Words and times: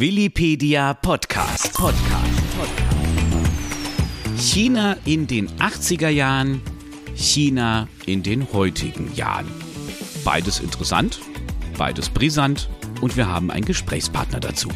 Willipedia 0.00 0.94
Podcast. 0.94 1.74
Podcast. 1.74 1.98
China 4.38 4.96
in 5.04 5.26
den 5.26 5.46
80er 5.58 6.08
Jahren, 6.08 6.62
China 7.14 7.86
in 8.06 8.22
den 8.22 8.50
heutigen 8.54 9.14
Jahren. 9.14 9.44
Beides 10.24 10.60
interessant, 10.60 11.20
beides 11.76 12.08
brisant 12.08 12.70
und 13.02 13.18
wir 13.18 13.28
haben 13.28 13.50
einen 13.50 13.66
Gesprächspartner 13.66 14.40
dazu. 14.40 14.70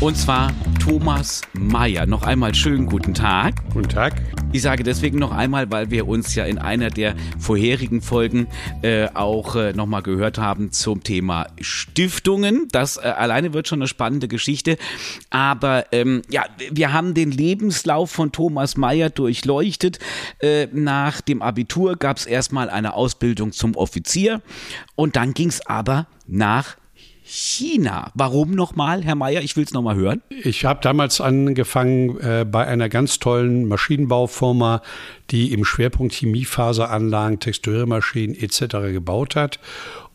Und 0.00 0.18
zwar 0.18 0.52
Thomas 0.78 1.40
Mayer. 1.54 2.04
Noch 2.04 2.24
einmal 2.24 2.54
schönen 2.54 2.84
guten 2.84 3.14
Tag. 3.14 3.54
Guten 3.72 3.88
Tag. 3.88 4.12
Ich 4.50 4.62
sage 4.62 4.82
deswegen 4.82 5.18
noch 5.18 5.30
einmal, 5.30 5.70
weil 5.70 5.90
wir 5.90 6.08
uns 6.08 6.34
ja 6.34 6.46
in 6.46 6.56
einer 6.56 6.88
der 6.88 7.14
vorherigen 7.38 8.00
Folgen 8.00 8.46
äh, 8.80 9.08
auch 9.12 9.56
äh, 9.56 9.74
nochmal 9.74 10.02
gehört 10.02 10.38
haben 10.38 10.72
zum 10.72 11.04
Thema 11.04 11.48
Stiftungen. 11.60 12.66
Das 12.72 12.96
äh, 12.96 13.00
alleine 13.00 13.52
wird 13.52 13.68
schon 13.68 13.80
eine 13.80 13.88
spannende 13.88 14.26
Geschichte. 14.26 14.78
Aber 15.28 15.92
ähm, 15.92 16.22
ja, 16.30 16.46
wir 16.70 16.94
haben 16.94 17.12
den 17.12 17.30
Lebenslauf 17.30 18.10
von 18.10 18.32
Thomas 18.32 18.78
Mayer 18.78 19.10
durchleuchtet. 19.10 19.98
Äh, 20.40 20.68
nach 20.72 21.20
dem 21.20 21.42
Abitur 21.42 21.96
gab 21.96 22.16
es 22.16 22.24
erstmal 22.24 22.70
eine 22.70 22.94
Ausbildung 22.94 23.52
zum 23.52 23.76
Offizier 23.76 24.40
und 24.94 25.16
dann 25.16 25.34
ging 25.34 25.48
es 25.48 25.66
aber 25.66 26.06
nach 26.26 26.78
China. 27.28 28.10
Warum 28.14 28.52
nochmal, 28.52 29.04
Herr 29.04 29.14
Mayer? 29.14 29.42
Ich 29.42 29.54
will 29.54 29.64
es 29.64 29.74
nochmal 29.74 29.96
hören. 29.96 30.22
Ich 30.30 30.64
habe 30.64 30.80
damals 30.82 31.20
angefangen 31.20 32.18
äh, 32.20 32.46
bei 32.50 32.66
einer 32.66 32.88
ganz 32.88 33.18
tollen 33.18 33.66
Maschinenbaufirma, 33.68 34.80
die 35.30 35.52
im 35.52 35.66
Schwerpunkt 35.66 36.14
Chemiefaseranlagen, 36.14 37.38
Texturiermaschinen 37.38 38.34
etc. 38.34 38.92
gebaut 38.92 39.36
hat. 39.36 39.60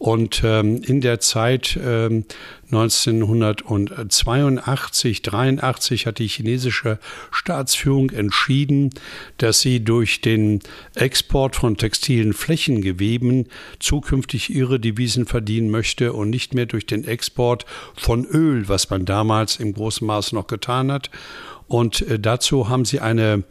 Und 0.04 0.44
ähm, 0.44 0.84
in 0.84 1.00
der 1.00 1.22
Zeit 1.22 1.80
ähm, 1.82 2.26
1982, 2.74 5.22
83 5.22 6.06
hat 6.06 6.20
die 6.20 6.28
chinesische 6.28 7.00
Staatsführung 7.32 8.10
entschieden, 8.10 8.90
dass 9.38 9.62
sie 9.62 9.82
durch 9.82 10.20
den 10.20 10.60
Export 10.96 11.56
von 11.56 11.78
textilen 11.78 12.34
Flächengeweben 12.34 13.48
zukünftig 13.80 14.54
ihre 14.54 14.78
Devisen 14.78 15.26
verdienen 15.26 15.70
möchte 15.70 16.12
und 16.12 16.32
nicht 16.32 16.54
mehr 16.54 16.66
durch 16.66 16.86
den 16.86 17.06
Export 17.06 17.66
von 17.96 18.26
Öl, 18.26 18.68
was 18.68 18.90
man 18.90 19.06
damals 19.06 19.56
im 19.56 19.74
großen 19.74 20.06
Maße 20.06 20.36
noch 20.36 20.48
getan 20.48 20.92
hat. 20.92 21.12
Und 21.68 22.02
äh, 22.02 22.20
dazu 22.20 22.68
haben 22.68 22.84
sie 22.84 23.00
eine 23.00 23.46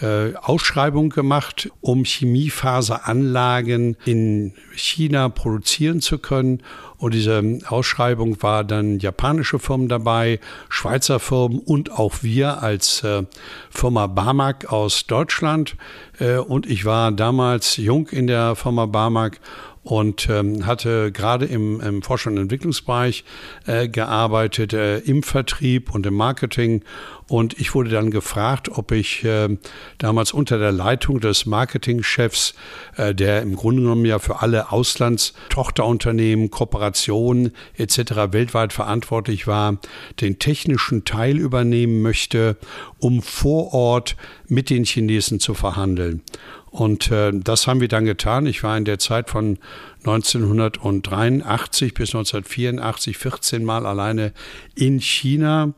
äh, 0.00 0.34
Ausschreibung 0.34 1.10
gemacht, 1.10 1.70
um 1.80 2.04
Chemiefaseranlagen 2.04 3.96
in 4.04 4.54
China 4.74 5.28
produzieren 5.28 6.00
zu 6.00 6.18
können. 6.18 6.62
Und 6.96 7.14
diese 7.14 7.60
Ausschreibung 7.66 8.42
war 8.42 8.64
dann 8.64 8.98
japanische 8.98 9.58
Firmen 9.58 9.88
dabei, 9.88 10.40
Schweizer 10.68 11.20
Firmen 11.20 11.58
und 11.58 11.92
auch 11.92 12.22
wir 12.22 12.62
als 12.62 13.04
äh, 13.04 13.24
Firma 13.70 14.06
Barmack 14.06 14.72
aus 14.72 15.06
Deutschland. 15.06 15.76
Äh, 16.18 16.36
und 16.36 16.66
ich 16.66 16.84
war 16.84 17.12
damals 17.12 17.76
jung 17.76 18.08
in 18.08 18.26
der 18.26 18.56
Firma 18.56 18.86
Barmack 18.86 19.40
und 19.84 20.28
ähm, 20.30 20.66
hatte 20.66 21.12
gerade 21.12 21.44
im, 21.44 21.80
im 21.80 22.02
Forschung- 22.02 22.34
und 22.34 22.40
Entwicklungsbereich 22.40 23.24
äh, 23.66 23.86
gearbeitet, 23.86 24.72
äh, 24.72 24.98
im 24.98 25.22
Vertrieb 25.22 25.94
und 25.94 26.06
im 26.06 26.14
Marketing. 26.14 26.82
Und 27.28 27.58
ich 27.58 27.74
wurde 27.74 27.90
dann 27.90 28.10
gefragt, 28.10 28.70
ob 28.70 28.92
ich 28.92 29.24
äh, 29.24 29.56
damals 29.98 30.32
unter 30.32 30.58
der 30.58 30.72
Leitung 30.72 31.20
des 31.20 31.46
Marketingchefs, 31.46 32.54
äh, 32.96 33.14
der 33.14 33.42
im 33.42 33.56
Grunde 33.56 33.82
genommen 33.82 34.06
ja 34.06 34.18
für 34.18 34.40
alle 34.40 34.72
Auslandstochterunternehmen, 34.72 36.50
Kooperationen 36.50 37.52
etc. 37.76 38.32
weltweit 38.32 38.72
verantwortlich 38.72 39.46
war, 39.46 39.78
den 40.20 40.38
technischen 40.38 41.04
Teil 41.04 41.38
übernehmen 41.38 42.00
möchte, 42.00 42.56
um 42.98 43.20
vor 43.20 43.74
Ort 43.74 44.16
mit 44.48 44.70
den 44.70 44.84
Chinesen 44.84 45.40
zu 45.40 45.52
verhandeln. 45.52 46.22
Und 46.74 47.08
äh, 47.12 47.30
das 47.32 47.68
haben 47.68 47.80
wir 47.80 47.86
dann 47.86 48.04
getan. 48.04 48.46
Ich 48.46 48.64
war 48.64 48.76
in 48.76 48.84
der 48.84 48.98
Zeit 48.98 49.30
von 49.30 49.58
1983 50.00 51.94
bis 51.94 52.08
1984 52.08 53.16
14 53.16 53.64
Mal 53.64 53.86
alleine 53.86 54.32
in 54.74 54.98
China, 55.00 55.74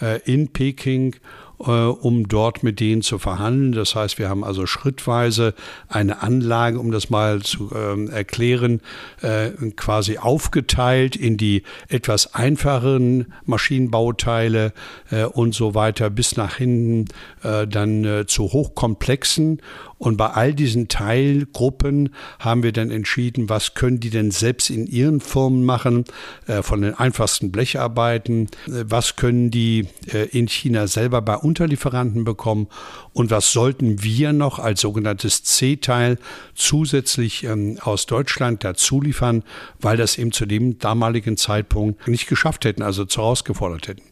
äh, 0.00 0.18
in 0.24 0.48
Peking 0.48 1.14
äh, 1.60 1.70
um 1.70 2.26
dort 2.26 2.62
mit 2.62 2.80
denen 2.80 3.02
zu 3.02 3.18
verhandeln. 3.18 3.72
Das 3.72 3.94
heißt, 3.94 4.18
wir 4.18 4.28
haben 4.28 4.42
also 4.42 4.66
schrittweise 4.66 5.54
eine 5.88 6.22
Anlage, 6.22 6.80
um 6.80 6.90
das 6.90 7.10
mal 7.10 7.42
zu 7.42 7.70
äh, 7.72 8.06
erklären, 8.10 8.80
äh, 9.22 9.50
quasi 9.76 10.18
aufgeteilt 10.18 11.16
in 11.16 11.36
die 11.36 11.62
etwas 11.88 12.34
einfacheren 12.34 13.32
Maschinenbauteile 13.44 14.72
äh, 15.10 15.24
und 15.24 15.54
so 15.54 15.74
weiter 15.74 16.10
bis 16.10 16.36
nach 16.36 16.56
hinten 16.56 17.04
äh, 17.42 17.66
dann 17.66 18.04
äh, 18.04 18.26
zu 18.26 18.44
hochkomplexen 18.52 19.60
und 20.00 20.16
bei 20.16 20.28
all 20.28 20.54
diesen 20.54 20.88
Teilgruppen 20.88 22.14
haben 22.38 22.62
wir 22.62 22.72
dann 22.72 22.90
entschieden, 22.90 23.50
was 23.50 23.74
können 23.74 24.00
die 24.00 24.08
denn 24.08 24.30
selbst 24.30 24.70
in 24.70 24.86
ihren 24.86 25.20
Firmen 25.20 25.62
machen, 25.62 26.06
äh, 26.46 26.62
von 26.62 26.80
den 26.80 26.94
einfachsten 26.94 27.52
Blecharbeiten, 27.52 28.46
äh, 28.66 28.84
was 28.86 29.16
können 29.16 29.50
die 29.50 29.88
äh, 30.10 30.24
in 30.30 30.48
China 30.48 30.86
selber 30.86 31.20
bei 31.20 31.36
Unterlieferanten 31.36 32.24
bekommen 32.24 32.68
und 33.12 33.30
was 33.30 33.52
sollten 33.52 34.02
wir 34.02 34.32
noch 34.32 34.58
als 34.58 34.80
sogenanntes 34.80 35.44
C-Teil 35.44 36.16
zusätzlich 36.54 37.44
ähm, 37.44 37.76
aus 37.82 38.06
Deutschland 38.06 38.64
dazu 38.64 39.02
liefern, 39.02 39.42
weil 39.82 39.98
das 39.98 40.16
eben 40.16 40.32
zu 40.32 40.46
dem 40.46 40.78
damaligen 40.78 41.36
Zeitpunkt 41.36 42.08
nicht 42.08 42.26
geschafft 42.26 42.64
hätten, 42.64 42.80
also 42.80 43.04
herausgefordert 43.04 43.88
hätten. 43.88 44.02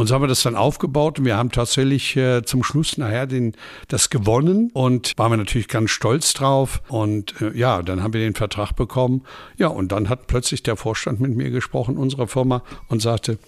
Und 0.00 0.06
so 0.06 0.14
haben 0.14 0.22
wir 0.22 0.28
das 0.28 0.42
dann 0.42 0.56
aufgebaut 0.56 1.18
und 1.18 1.26
wir 1.26 1.36
haben 1.36 1.52
tatsächlich 1.52 2.16
äh, 2.16 2.42
zum 2.42 2.64
Schluss 2.64 2.96
nachher 2.96 3.26
den, 3.26 3.52
das 3.88 4.08
gewonnen 4.08 4.70
und 4.72 5.12
waren 5.18 5.30
wir 5.30 5.36
natürlich 5.36 5.68
ganz 5.68 5.90
stolz 5.90 6.32
drauf. 6.32 6.80
Und 6.88 7.38
äh, 7.42 7.54
ja, 7.54 7.82
dann 7.82 8.02
haben 8.02 8.14
wir 8.14 8.22
den 8.22 8.34
Vertrag 8.34 8.72
bekommen. 8.74 9.24
Ja, 9.58 9.68
und 9.68 9.92
dann 9.92 10.08
hat 10.08 10.26
plötzlich 10.26 10.62
der 10.62 10.76
Vorstand 10.76 11.20
mit 11.20 11.36
mir 11.36 11.50
gesprochen, 11.50 11.98
unserer 11.98 12.28
Firma, 12.28 12.62
und 12.88 13.02
sagte, 13.02 13.38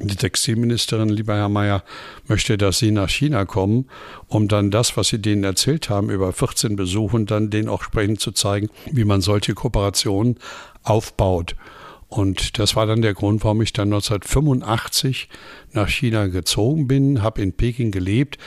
die 0.00 0.14
Textilministerin, 0.14 1.08
lieber 1.08 1.34
Herr 1.34 1.48
Mayer, 1.48 1.82
möchte, 2.28 2.56
dass 2.56 2.78
Sie 2.78 2.92
nach 2.92 3.08
China 3.08 3.44
kommen, 3.44 3.86
um 4.28 4.46
dann 4.46 4.70
das, 4.70 4.96
was 4.96 5.08
Sie 5.08 5.18
denen 5.18 5.42
erzählt 5.42 5.90
haben, 5.90 6.10
über 6.10 6.32
14 6.32 6.76
Besuchen, 6.76 7.26
dann 7.26 7.50
denen 7.50 7.68
auch 7.68 7.82
sprechend 7.82 8.20
zu 8.20 8.30
zeigen, 8.30 8.68
wie 8.92 9.04
man 9.04 9.20
solche 9.20 9.54
Kooperationen 9.54 10.36
aufbaut. 10.84 11.56
Und 12.08 12.58
das 12.58 12.74
war 12.74 12.86
dann 12.86 13.02
der 13.02 13.12
Grund, 13.12 13.44
warum 13.44 13.60
ich 13.60 13.74
dann 13.74 13.88
1985 13.88 15.28
nach 15.72 15.88
China 15.88 16.26
gezogen 16.28 16.88
bin, 16.88 17.22
habe 17.22 17.42
in 17.42 17.52
Peking 17.52 17.90
gelebt. 17.90 18.38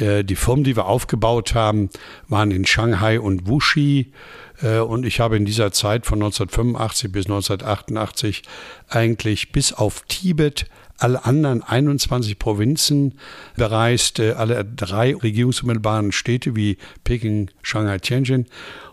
Äh, 0.00 0.24
die 0.24 0.34
Firmen, 0.34 0.64
die 0.64 0.74
wir 0.74 0.86
aufgebaut 0.86 1.54
haben, 1.54 1.90
waren 2.26 2.50
in 2.50 2.66
Shanghai 2.66 3.20
und 3.20 3.46
Wuxi. 3.46 4.12
Äh, 4.60 4.78
und 4.78 5.06
ich 5.06 5.20
habe 5.20 5.36
in 5.36 5.44
dieser 5.44 5.70
Zeit 5.70 6.06
von 6.06 6.16
1985 6.16 7.12
bis 7.12 7.26
1988 7.26 8.42
eigentlich 8.88 9.52
bis 9.52 9.72
auf 9.72 10.02
Tibet 10.08 10.66
alle 10.98 11.24
anderen 11.24 11.62
21 11.62 12.38
Provinzen 12.40 13.14
bereist, 13.56 14.18
äh, 14.18 14.32
alle 14.32 14.64
drei 14.64 15.14
regierungsunmittelbaren 15.14 16.10
Städte 16.10 16.56
wie 16.56 16.78
Peking, 17.04 17.48
Shanghai, 17.62 17.98
Tianjin. 17.98 18.46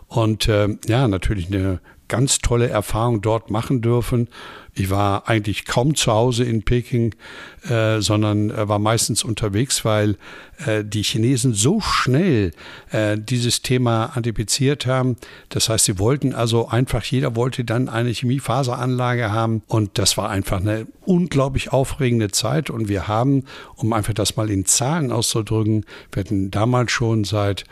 Und 0.06 0.46
ja, 0.46 1.08
natürlich 1.08 1.46
eine 1.46 1.80
ganz 2.12 2.40
tolle 2.40 2.68
Erfahrung 2.68 3.22
dort 3.22 3.50
machen 3.50 3.80
dürfen. 3.80 4.28
Ich 4.74 4.88
war 4.88 5.28
eigentlich 5.28 5.66
kaum 5.66 5.94
zu 5.94 6.12
Hause 6.12 6.44
in 6.44 6.62
Peking, 6.62 7.14
äh, 7.68 8.00
sondern 8.00 8.50
äh, 8.50 8.68
war 8.68 8.78
meistens 8.78 9.22
unterwegs, 9.22 9.84
weil 9.84 10.16
äh, 10.66 10.82
die 10.82 11.02
Chinesen 11.02 11.52
so 11.52 11.80
schnell 11.80 12.52
äh, 12.90 13.18
dieses 13.18 13.60
Thema 13.62 14.16
antizipiert 14.16 14.86
haben. 14.86 15.16
Das 15.50 15.68
heißt, 15.68 15.84
sie 15.84 15.98
wollten 15.98 16.34
also 16.34 16.68
einfach, 16.68 17.04
jeder 17.04 17.36
wollte 17.36 17.64
dann 17.64 17.88
eine 17.88 18.10
Chemiefaseranlage 18.10 19.30
haben. 19.30 19.62
Und 19.66 19.98
das 19.98 20.16
war 20.16 20.30
einfach 20.30 20.60
eine 20.60 20.86
unglaublich 21.04 21.72
aufregende 21.72 22.30
Zeit. 22.30 22.70
Und 22.70 22.88
wir 22.88 23.08
haben, 23.08 23.44
um 23.76 23.92
einfach 23.92 24.14
das 24.14 24.36
mal 24.36 24.50
in 24.50 24.64
Zahlen 24.64 25.12
auszudrücken, 25.12 25.84
wir 26.12 26.24
hatten 26.24 26.50
damals 26.50 26.92
schon 26.92 27.24
seit 27.24 27.64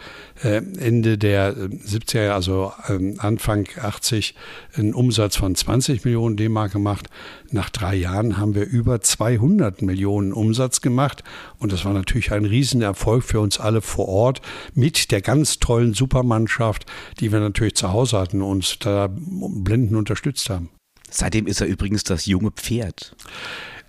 äh, 0.42 0.56
Ende 0.78 1.16
der 1.16 1.56
70er, 1.56 2.18
äh, 2.18 2.28
also 2.28 2.72
ähm, 2.88 3.16
Anfang 3.18 3.66
80, 3.80 4.34
einen 4.76 4.94
Umsatz 4.94 5.36
von 5.36 5.54
20 5.54 6.04
Millionen 6.04 6.36
D-Mark 6.36 6.72
gemacht 6.72 6.89
gemacht. 6.90 7.08
Nach 7.50 7.70
drei 7.70 7.94
Jahren 7.94 8.36
haben 8.36 8.54
wir 8.54 8.64
über 8.64 9.00
200 9.00 9.82
Millionen 9.82 10.32
Umsatz 10.32 10.80
gemacht. 10.80 11.24
Und 11.58 11.72
das 11.72 11.84
war 11.84 11.92
natürlich 11.92 12.32
ein 12.32 12.44
Riesenerfolg 12.44 13.24
für 13.24 13.40
uns 13.40 13.58
alle 13.58 13.80
vor 13.80 14.08
Ort 14.08 14.40
mit 14.74 15.10
der 15.10 15.20
ganz 15.20 15.58
tollen 15.58 15.94
Supermannschaft, 15.94 16.86
die 17.18 17.32
wir 17.32 17.40
natürlich 17.40 17.74
zu 17.74 17.92
Hause 17.92 18.18
hatten 18.18 18.42
und 18.42 18.50
uns 18.50 18.78
da 18.78 19.08
blendend 19.08 19.96
unterstützt 19.96 20.50
haben. 20.50 20.70
Seitdem 21.10 21.46
ist 21.46 21.60
er 21.60 21.66
übrigens 21.66 22.04
das 22.04 22.26
junge 22.26 22.52
Pferd. 22.52 23.16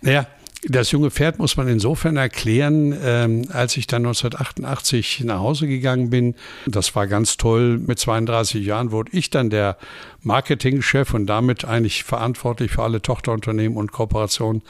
Naja, 0.02 0.26
das 0.64 0.92
junge 0.92 1.10
Pferd 1.10 1.40
muss 1.40 1.58
man 1.58 1.68
insofern 1.68 2.18
erklären, 2.18 2.96
ähm, 3.04 3.46
als 3.52 3.78
ich 3.78 3.88
dann 3.88 4.04
1988 4.04 5.24
nach 5.24 5.40
Hause 5.40 5.68
gegangen 5.68 6.12
bin. 6.12 6.36
Das 6.68 6.96
war 6.96 7.08
ganz 7.08 7.38
toll. 7.38 7.80
Mit 7.80 7.98
32 7.98 8.64
Jahren 8.64 8.92
wurde 8.92 9.12
ich 9.14 9.32
dann 9.32 9.50
der 9.50 9.78
Marketingchef 10.22 11.14
und 11.16 11.26
damit 11.26 11.66
eigentlich 11.66 12.04
verantwortlich 12.04 12.72
für 12.72 12.84
alle 12.84 13.02
Tochterunternehmen 13.02 13.76
und 13.76 13.92
Kooperationen 13.92 14.62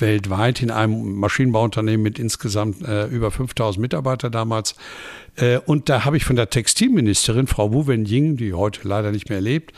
weltweit 0.00 0.62
in 0.62 0.70
einem 0.70 1.14
Maschinenbauunternehmen 1.14 2.02
mit 2.02 2.18
insgesamt 2.18 2.82
äh, 2.86 3.06
über 3.06 3.30
5000 3.30 3.80
Mitarbeitern 3.80 4.32
damals. 4.32 4.74
Äh, 5.36 5.58
und 5.58 5.88
da 5.88 6.04
habe 6.04 6.16
ich 6.16 6.24
von 6.24 6.36
der 6.36 6.50
Textilministerin, 6.50 7.46
Frau 7.46 7.72
Wu 7.72 7.86
Wenying, 7.86 8.36
die 8.36 8.52
heute 8.54 8.86
leider 8.86 9.12
nicht 9.12 9.28
mehr 9.28 9.40
lebt, 9.40 9.72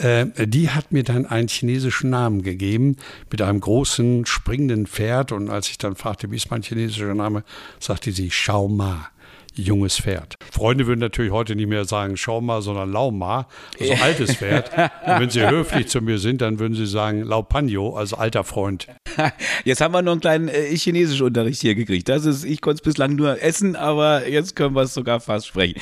die 0.00 0.70
hat 0.70 0.92
mir 0.92 1.02
dann 1.02 1.26
einen 1.26 1.48
chinesischen 1.48 2.10
Namen 2.10 2.42
gegeben 2.42 2.96
mit 3.30 3.42
einem 3.42 3.60
großen 3.60 4.26
springenden 4.26 4.86
Pferd. 4.86 5.32
Und 5.32 5.50
als 5.50 5.68
ich 5.70 5.78
dann 5.78 5.96
fragte, 5.96 6.30
wie 6.30 6.36
ist 6.36 6.50
mein 6.50 6.62
chinesischer 6.62 7.14
Name, 7.14 7.42
sagte 7.80 8.12
sie 8.12 8.30
Shao 8.30 8.68
Ma 8.68 9.10
junges 9.58 10.00
Pferd. 10.00 10.36
Freunde 10.52 10.86
würden 10.86 11.00
natürlich 11.00 11.32
heute 11.32 11.56
nicht 11.56 11.68
mehr 11.68 11.84
sagen 11.84 12.16
Schauma, 12.16 12.60
sondern 12.60 12.92
Lauma, 12.92 13.48
also 13.78 13.92
ja. 13.92 14.00
altes 14.00 14.36
Pferd. 14.36 14.70
Und 14.72 15.20
wenn 15.20 15.30
sie 15.30 15.46
höflich 15.50 15.88
zu 15.88 16.00
mir 16.00 16.18
sind, 16.18 16.40
dann 16.40 16.58
würden 16.58 16.74
sie 16.74 16.86
sagen 16.86 17.22
Laupagno, 17.22 17.96
also 17.96 18.16
alter 18.16 18.44
Freund. 18.44 18.86
Jetzt 19.64 19.80
haben 19.80 19.92
wir 19.92 20.02
noch 20.02 20.12
einen 20.12 20.20
kleinen 20.20 20.48
äh, 20.48 20.76
chinesischen 20.76 21.26
Unterricht 21.26 21.60
hier 21.60 21.74
gekriegt. 21.74 22.08
Das 22.08 22.24
ist, 22.24 22.44
ich 22.44 22.60
konnte 22.60 22.76
es 22.76 22.82
bislang 22.82 23.16
nur 23.16 23.42
essen, 23.42 23.76
aber 23.76 24.28
jetzt 24.28 24.54
können 24.54 24.74
wir 24.74 24.82
es 24.82 24.94
sogar 24.94 25.20
fast 25.20 25.48
sprechen. 25.48 25.80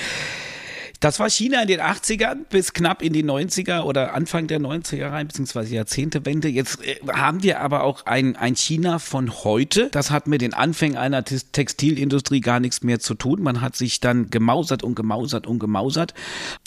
Das 1.01 1.21
war 1.21 1.29
China 1.29 1.63
in 1.63 1.69
den 1.69 1.81
80ern 1.81 2.45
bis 2.49 2.73
knapp 2.73 3.03
in 3.03 3.13
die 3.13 3.25
90er 3.25 3.83
oder 3.83 4.15
Anfang 4.15 4.47
der 4.47 4.61
90er 4.61 5.11
rein, 5.11 5.29
beziehungsweise 5.29 5.75
Jahrzehntewende. 5.75 6.49
Jetzt 6.49 6.85
äh, 6.85 6.97
haben 7.13 7.43
wir 7.43 7.61
aber 7.61 7.85
auch 7.85 8.07
ein, 8.07 8.37
ein 8.37 8.57
China 8.57 8.99
von 8.99 9.33
heute. 9.45 9.89
Das 9.91 10.11
hat 10.11 10.27
mit 10.27 10.41
den 10.41 10.55
Anfängen 10.55 10.97
einer 10.97 11.25
Textilindustrie 11.25 12.41
gar 12.41 12.61
nichts 12.61 12.83
mehr 12.83 13.01
zu 13.01 13.15
tun. 13.15 13.43
Man 13.43 13.61
hat 13.61 13.77
sich 13.77 14.01
dann 14.01 14.31
gemausert 14.31 14.83
und 14.83 14.95
gemausert 14.95 15.47
und 15.47 15.59
gemausert. 15.59 16.15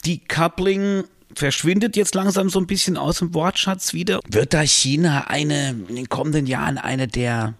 Die 0.04 0.18
Coupling 0.18 1.04
verschwindet 1.34 1.96
jetzt 1.96 2.14
langsam 2.14 2.50
so 2.50 2.58
ein 2.58 2.66
bisschen 2.66 2.96
aus 2.96 3.18
dem 3.18 3.34
Wortschatz 3.34 3.92
wieder. 3.92 4.20
Wird 4.28 4.54
da 4.54 4.62
China 4.62 5.26
eine 5.28 5.70
in 5.88 5.96
den 5.96 6.08
kommenden 6.08 6.46
Jahren 6.46 6.78
eine 6.78 7.08
der 7.08 7.54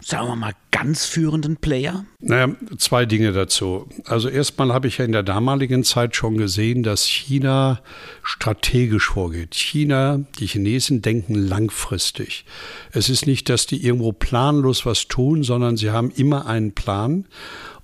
sagen 0.00 0.28
wir 0.28 0.36
mal, 0.36 0.52
ganz 0.70 1.06
führenden 1.06 1.56
Player? 1.56 2.04
Naja, 2.20 2.54
zwei 2.78 3.04
Dinge 3.04 3.32
dazu. 3.32 3.88
Also 4.04 4.28
erstmal 4.28 4.72
habe 4.72 4.86
ich 4.86 4.98
ja 4.98 5.04
in 5.04 5.12
der 5.12 5.22
damaligen 5.22 5.82
Zeit 5.82 6.14
schon 6.14 6.36
gesehen, 6.36 6.82
dass 6.82 7.04
China 7.04 7.80
strategisch 8.22 9.08
vorgeht. 9.08 9.54
China, 9.54 10.20
die 10.38 10.46
Chinesen 10.46 11.02
denken 11.02 11.34
langfristig. 11.34 12.44
Es 12.92 13.08
ist 13.08 13.26
nicht, 13.26 13.48
dass 13.48 13.66
die 13.66 13.84
irgendwo 13.84 14.12
planlos 14.12 14.86
was 14.86 15.08
tun, 15.08 15.42
sondern 15.42 15.76
sie 15.76 15.90
haben 15.90 16.10
immer 16.10 16.46
einen 16.46 16.72
Plan 16.72 17.26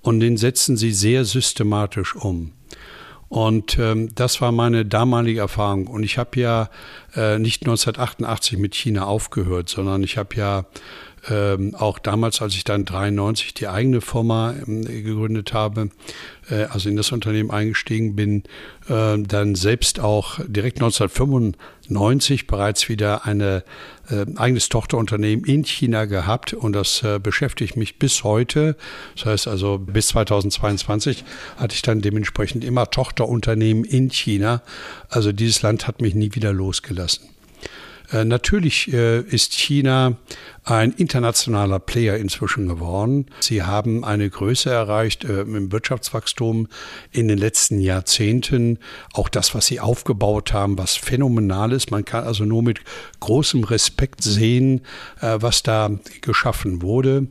und 0.01 0.19
den 0.19 0.37
setzen 0.37 0.77
sie 0.77 0.91
sehr 0.91 1.25
systematisch 1.25 2.15
um. 2.15 2.53
Und 3.27 3.77
ähm, 3.79 4.13
das 4.13 4.39
war 4.39 4.51
meine 4.51 4.85
damalige 4.85 5.41
Erfahrung. 5.41 5.87
Und 5.87 6.03
ich 6.03 6.17
habe 6.17 6.39
ja 6.39 6.69
äh, 7.15 7.39
nicht 7.39 7.63
1988 7.63 8.57
mit 8.57 8.75
China 8.75 9.05
aufgehört, 9.05 9.67
sondern 9.67 10.03
ich 10.03 10.17
habe 10.17 10.35
ja 10.35 10.65
ähm, 11.29 11.75
auch 11.75 11.99
damals, 11.99 12.41
als 12.41 12.53
ich 12.55 12.63
dann 12.63 12.85
93 12.85 13.53
die 13.53 13.67
eigene 13.67 14.01
Firma 14.01 14.53
ähm, 14.67 14.85
gegründet 14.85 15.53
habe, 15.53 15.89
äh, 16.49 16.65
also 16.65 16.89
in 16.89 16.95
das 16.95 17.11
Unternehmen 17.11 17.51
eingestiegen 17.51 18.15
bin, 18.15 18.43
äh, 18.87 19.17
dann 19.17 19.55
selbst 19.55 19.99
auch 19.99 20.39
direkt 20.45 20.77
1995 20.77 22.47
bereits 22.47 22.89
wieder 22.89 23.25
ein 23.25 23.41
äh, 23.41 23.61
eigenes 24.35 24.69
Tochterunternehmen 24.69 25.45
in 25.45 25.63
China 25.63 26.05
gehabt 26.05 26.53
und 26.53 26.73
das 26.73 27.01
äh, 27.03 27.19
beschäftigt 27.19 27.75
mich 27.75 27.97
bis 27.97 28.23
heute. 28.23 28.75
Das 29.15 29.25
heißt 29.25 29.47
also 29.47 29.79
bis 29.79 30.07
2022 30.07 31.23
hatte 31.57 31.73
ich 31.73 31.81
dann 31.81 32.01
dementsprechend 32.01 32.63
immer 32.63 32.89
Tochterunternehmen 32.89 33.83
in 33.83 34.09
China. 34.09 34.61
Also 35.09 35.31
dieses 35.31 35.61
Land 35.63 35.87
hat 35.87 36.01
mich 36.01 36.13
nie 36.13 36.35
wieder 36.35 36.53
losgelassen. 36.53 37.29
Äh, 38.11 38.25
natürlich 38.25 38.91
äh, 38.93 39.21
ist 39.21 39.53
China 39.53 40.17
ein 40.65 40.91
internationaler 40.91 41.77
Player 41.77 42.17
inzwischen 42.17 42.67
geworden. 42.67 43.27
Sie 43.39 43.61
haben 43.61 44.03
eine 44.03 44.27
Größe 44.27 44.71
erreicht 44.71 45.23
äh, 45.23 45.41
im 45.41 45.71
Wirtschaftswachstum 45.71 46.67
in 47.11 47.27
den 47.27 47.37
letzten 47.37 47.79
Jahrzehnten. 47.79 48.79
Auch 49.13 49.29
das, 49.29 49.53
was 49.53 49.67
sie 49.67 49.79
aufgebaut 49.79 50.53
haben, 50.53 50.77
was 50.79 50.95
phänomenal 50.95 51.71
ist. 51.71 51.91
Man 51.91 52.03
kann 52.03 52.23
also 52.23 52.45
nur 52.45 52.63
mit 52.63 52.81
großem 53.19 53.63
Respekt 53.63 54.23
sehen, 54.23 54.81
äh, 55.21 55.37
was 55.39 55.61
da 55.61 55.91
geschaffen 56.21 56.81
wurde. 56.81 57.27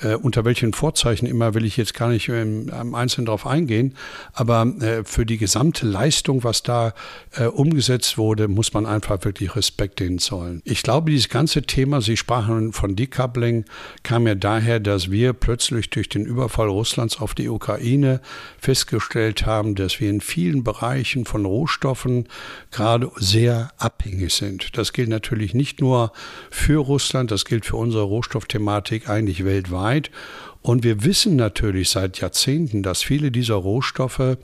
Äh, 0.00 0.14
unter 0.14 0.44
welchen 0.44 0.72
Vorzeichen 0.72 1.26
immer 1.26 1.54
will 1.54 1.64
ich 1.64 1.76
jetzt 1.76 1.94
gar 1.94 2.08
nicht 2.08 2.28
im, 2.28 2.68
im 2.68 2.94
Einzelnen 2.94 3.26
darauf 3.26 3.46
eingehen. 3.46 3.94
Aber 4.32 4.64
äh, 4.80 5.04
für 5.04 5.26
die 5.26 5.38
gesamte 5.38 5.86
Leistung, 5.86 6.44
was 6.44 6.62
da 6.62 6.94
äh, 7.32 7.46
umgesetzt 7.46 8.18
wurde, 8.18 8.46
muss 8.46 8.74
man 8.74 8.86
einfach 8.86 9.24
wirklich 9.24 9.56
Respekt 9.56 10.00
denen 10.00 10.18
zollen. 10.18 10.60
Ich 10.64 10.82
glaube, 10.82 11.10
dieses 11.10 11.28
ganze 11.28 11.62
Thema, 11.62 12.00
Sie 12.00 12.16
sprachen 12.16 12.72
von 12.76 12.94
Decoupling 12.94 13.64
kam 14.02 14.26
ja 14.26 14.34
daher, 14.34 14.78
dass 14.78 15.10
wir 15.10 15.32
plötzlich 15.32 15.90
durch 15.90 16.08
den 16.08 16.24
Überfall 16.24 16.68
Russlands 16.68 17.20
auf 17.20 17.34
die 17.34 17.48
Ukraine 17.48 18.20
festgestellt 18.58 19.46
haben, 19.46 19.74
dass 19.74 20.00
wir 20.00 20.10
in 20.10 20.20
vielen 20.20 20.62
Bereichen 20.62 21.24
von 21.24 21.44
Rohstoffen 21.44 22.28
gerade 22.70 23.10
sehr 23.16 23.70
abhängig 23.78 24.32
sind. 24.34 24.76
Das 24.76 24.92
gilt 24.92 25.08
natürlich 25.08 25.54
nicht 25.54 25.80
nur 25.80 26.12
für 26.50 26.78
Russland, 26.80 27.30
das 27.30 27.44
gilt 27.44 27.66
für 27.66 27.76
unsere 27.76 28.04
Rohstoffthematik 28.04 29.08
eigentlich 29.08 29.44
weltweit. 29.44 30.10
Und 30.62 30.82
wir 30.82 31.04
wissen 31.04 31.36
natürlich 31.36 31.90
seit 31.90 32.18
Jahrzehnten, 32.18 32.82
dass 32.82 33.02
viele 33.02 33.30
dieser 33.30 33.54
Rohstoffe 33.54 34.36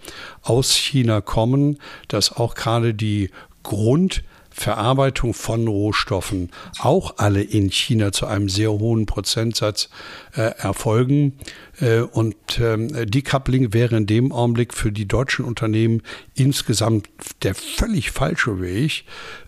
aus 0.43 0.73
China 0.73 1.21
kommen, 1.21 1.79
dass 2.09 2.33
auch 2.33 2.55
gerade 2.55 2.95
die 2.95 3.31
Grund 3.63 4.23
Verarbeitung 4.55 5.35
von 5.35 5.67
Rohstoffen 5.67 6.51
auch 6.79 7.15
alle 7.19 7.43
in 7.43 7.71
China 7.71 8.13
zu 8.13 8.27
einem 8.27 8.49
sehr 8.49 8.71
hohen 8.71 9.07
Prozentsatz 9.07 9.89
äh, 10.35 10.53
erfolgen. 10.59 11.39
Äh, 11.81 12.01
und 12.01 12.37
ähm, 12.61 12.89
Decoupling 13.11 13.73
wäre 13.73 13.97
in 13.97 14.07
dem 14.07 14.33
Augenblick 14.33 14.75
für 14.75 14.93
die 14.93 15.07
deutschen 15.07 15.45
Unternehmen 15.45 16.03
insgesamt 16.35 17.09
der 17.43 17.55
völlig 17.55 18.11
falsche 18.11 18.61
Weg. 18.61 19.05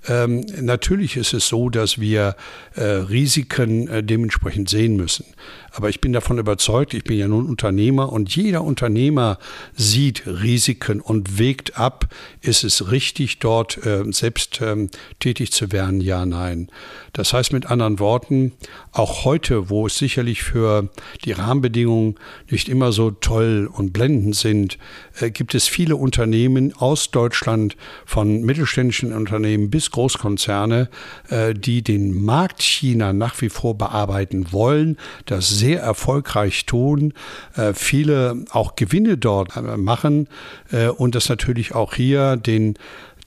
Ähm, 0.09 0.45
natürlich 0.61 1.17
ist 1.17 1.33
es 1.33 1.49
so, 1.49 1.71
dass 1.71 1.99
wir 1.99 2.37
äh, 2.75 2.83
Risiken 2.85 3.89
äh, 3.89 4.03
dementsprechend 4.03 4.69
sehen 4.69 4.97
müssen. 4.97 5.25
Aber 5.71 5.89
ich 5.89 6.01
bin 6.01 6.13
davon 6.13 6.39
überzeugt, 6.39 6.95
ich 6.95 7.05
bin 7.05 7.19
ja 7.19 7.27
nun 7.27 7.47
Unternehmer 7.47 8.13
und 8.13 8.35
jeder 8.35 8.63
Unternehmer 8.63 9.39
sieht 9.75 10.25
Risiken 10.27 11.01
und 11.01 11.39
wägt 11.39 11.79
ab, 11.79 12.07
ist 12.41 12.63
es 12.63 12.91
richtig, 12.93 13.41
dort 13.41 13.85
äh, 13.85 14.05
selbst 14.11 14.61
ähm, 14.63 14.89
tätig 15.19 15.51
zu 15.53 15.73
werden? 15.73 16.01
Ja, 16.01 16.27
nein. 16.27 16.69
Das 17.13 17.33
heißt 17.33 17.53
mit 17.53 17.67
anderen 17.67 17.99
Worten, 17.99 18.53
auch 18.93 19.25
heute, 19.25 19.69
wo 19.69 19.87
es 19.87 19.99
sicherlich 19.99 20.43
für 20.43 20.74
die 21.25 21.33
Rahmenbedingungen 21.33 22.17
nicht 22.51 22.69
immer 22.69 22.93
so 22.93 23.11
toll 23.11 23.69
und 23.73 23.93
blendend 23.93 24.37
sind, 24.37 24.79
äh, 25.21 25.31
gibt 25.31 25.55
es 25.55 25.69
viele 25.69 25.97
Unternehmen 25.97 26.73
aus 26.77 27.11
Deutschland, 27.11 27.77
von 28.05 28.43
mittelständischen 28.43 29.13
Unternehmen 29.13 29.71
bis 29.71 29.91
Großkonzerne, 29.91 30.89
äh, 31.29 31.55
die 31.55 31.83
den 31.83 32.25
Markt 32.25 32.63
China 32.63 33.13
nach 33.13 33.41
wie 33.41 33.49
vor 33.49 33.77
bearbeiten 33.77 34.53
wollen, 34.53 34.97
das 35.27 35.49
sehr 35.49 35.81
erfolgreich 35.81 36.67
tun, 36.67 37.15
äh, 37.57 37.73
viele 37.75 38.45
auch 38.51 38.77
Gewinne 38.77 39.17
dort 39.17 39.55
machen 39.77 40.29
und 40.97 41.15
das 41.15 41.29
natürlich 41.29 41.75
auch 41.75 41.95
hier 41.95 42.37
den 42.37 42.75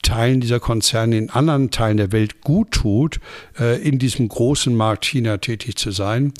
Teilen 0.02 0.40
dieser 0.40 0.60
Konzerne 0.60 1.18
in 1.18 1.30
anderen 1.30 1.70
Teilen 1.70 1.96
der 1.96 2.12
Welt 2.12 2.40
gut 2.40 2.70
tut, 2.70 3.20
äh, 3.58 3.80
in 3.82 3.98
diesem 3.98 4.28
großen 4.28 4.74
Markt 4.74 5.04
China 5.04 5.38
tätig 5.38 5.76
zu 5.76 5.90
sein. 5.90 6.32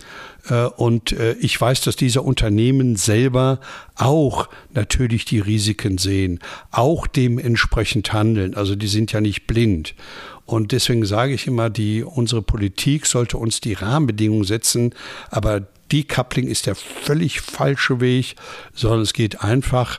Äh, 0.48 0.64
und 0.64 1.12
äh, 1.12 1.32
ich 1.34 1.60
weiß, 1.60 1.80
dass 1.82 1.96
diese 1.96 2.22
Unternehmen 2.22 2.96
selber 2.96 3.60
auch 3.96 4.48
natürlich 4.72 5.24
die 5.24 5.40
Risiken 5.40 5.98
sehen, 5.98 6.38
auch 6.70 7.06
dementsprechend 7.06 8.12
handeln. 8.12 8.54
Also 8.54 8.76
die 8.76 8.88
sind 8.88 9.12
ja 9.12 9.20
nicht 9.20 9.46
blind. 9.46 9.94
Und 10.46 10.72
deswegen 10.72 11.04
sage 11.04 11.34
ich 11.34 11.46
immer, 11.46 11.68
die, 11.68 12.02
unsere 12.02 12.40
Politik 12.40 13.04
sollte 13.04 13.36
uns 13.36 13.60
die 13.60 13.74
Rahmenbedingungen 13.74 14.44
setzen, 14.44 14.94
aber 15.30 15.66
Decoupling 15.92 16.48
ist 16.48 16.66
der 16.66 16.74
völlig 16.74 17.40
falsche 17.40 18.00
Weg, 18.00 18.36
sondern 18.74 19.00
es 19.00 19.12
geht 19.12 19.42
einfach 19.42 19.98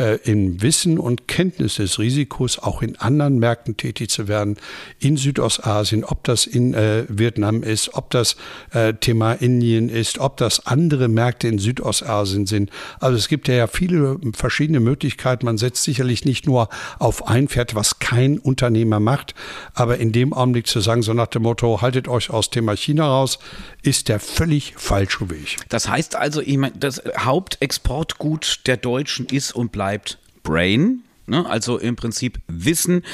äh, 0.00 0.18
im 0.24 0.62
Wissen 0.62 0.98
und 0.98 1.28
Kenntnis 1.28 1.76
des 1.76 1.98
Risikos 1.98 2.58
auch 2.58 2.82
in 2.82 2.96
anderen 2.96 3.38
Märkten 3.38 3.76
tätig 3.76 4.10
zu 4.10 4.28
werden, 4.28 4.56
in 4.98 5.16
Südostasien, 5.16 6.04
ob 6.04 6.24
das 6.24 6.46
in 6.46 6.74
äh, 6.74 7.04
Vietnam 7.08 7.62
ist, 7.62 7.94
ob 7.94 8.10
das 8.10 8.36
äh, 8.72 8.94
Thema 8.94 9.34
Indien 9.34 9.88
ist, 9.88 10.18
ob 10.18 10.38
das 10.38 10.66
andere 10.66 11.08
Märkte 11.08 11.48
in 11.48 11.58
Südostasien 11.58 12.46
sind. 12.46 12.70
Also 12.98 13.18
es 13.18 13.28
gibt 13.28 13.46
ja 13.48 13.66
viele 13.66 14.18
verschiedene 14.34 14.80
Möglichkeiten. 14.80 15.44
Man 15.44 15.58
setzt 15.58 15.84
sicherlich 15.84 16.24
nicht 16.24 16.46
nur 16.46 16.68
auf 16.98 17.28
ein 17.28 17.48
Pferd, 17.48 17.74
was 17.74 17.98
kein 17.98 18.38
Unternehmer 18.38 19.00
macht, 19.00 19.34
aber 19.74 19.98
in 19.98 20.12
dem 20.12 20.32
Augenblick 20.32 20.66
zu 20.66 20.80
sagen, 20.80 21.02
so 21.02 21.12
nach 21.12 21.26
dem 21.26 21.42
Motto, 21.42 21.82
haltet 21.82 22.08
euch 22.08 22.30
aus 22.30 22.48
Thema 22.48 22.74
China 22.74 23.06
raus, 23.06 23.38
ist 23.82 24.08
der 24.08 24.18
völlig 24.18 24.74
falsche 24.76 25.28
Weg. 25.30 25.58
Das 25.68 25.88
heißt 25.88 26.16
also, 26.16 26.40
ich 26.40 26.56
meine, 26.56 26.74
das 26.78 27.02
Hauptexportgut 27.18 28.60
der 28.66 28.78
Deutschen 28.78 29.26
ist 29.26 29.54
und 29.54 29.72
bleibt 29.72 29.89
bleibt 29.90 30.18
Brain, 30.44 31.02
Ne? 31.30 31.46
Also 31.48 31.78
im 31.78 31.94
Prinzip 31.94 32.40
Wissen 32.48 33.04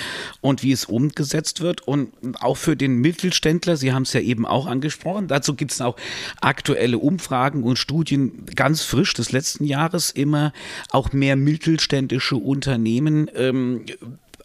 und 0.41 0.63
wie 0.63 0.73
es 0.73 0.87
umgesetzt 0.87 1.61
wird. 1.61 1.87
Und 1.87 2.13
auch 2.41 2.57
für 2.57 2.75
den 2.75 2.97
Mittelständler, 3.03 3.77
Sie 3.77 3.93
haben 3.93 4.05
es 4.05 4.15
ja 4.15 4.21
eben 4.21 4.47
auch 4.47 4.67
angesprochen, 4.67 5.29
dazu 5.29 5.55
gibt 5.55 5.73
es 5.73 5.83
auch 5.83 5.97
aktuelle 6.41 6.97
Umfragen 6.97 7.63
und 7.63 7.79
Studien 7.79 8.47
ganz 8.55 8.81
frisch 8.83 9.13
des 9.13 9.33
letzten 9.33 9.65
Jahres 9.65 10.11
immer 10.11 10.55
auch 10.91 11.13
mehr 11.13 11.37
mittelständische 11.37 12.37
Unternehmen 12.37 13.31
ähm, 13.35 13.85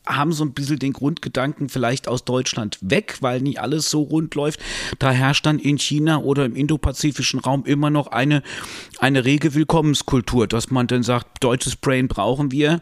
haben 0.05 0.33
so 0.33 0.43
ein 0.43 0.53
bisschen 0.53 0.79
den 0.79 0.93
Grundgedanken 0.93 1.69
vielleicht 1.69 2.07
aus 2.07 2.25
Deutschland 2.25 2.77
weg, 2.81 3.17
weil 3.21 3.41
nicht 3.41 3.59
alles 3.59 3.89
so 3.89 4.01
rund 4.01 4.35
läuft. 4.35 4.59
Da 4.99 5.11
herrscht 5.11 5.45
dann 5.45 5.59
in 5.59 5.77
China 5.77 6.19
oder 6.19 6.45
im 6.45 6.55
indopazifischen 6.55 7.39
Raum 7.39 7.65
immer 7.65 7.89
noch 7.89 8.07
eine, 8.07 8.41
eine 8.99 9.25
rege 9.25 9.53
Willkommenskultur, 9.53 10.47
dass 10.47 10.71
man 10.71 10.87
dann 10.87 11.03
sagt, 11.03 11.43
deutsches 11.43 11.75
Brain 11.75 12.07
brauchen 12.07 12.51
wir, 12.51 12.81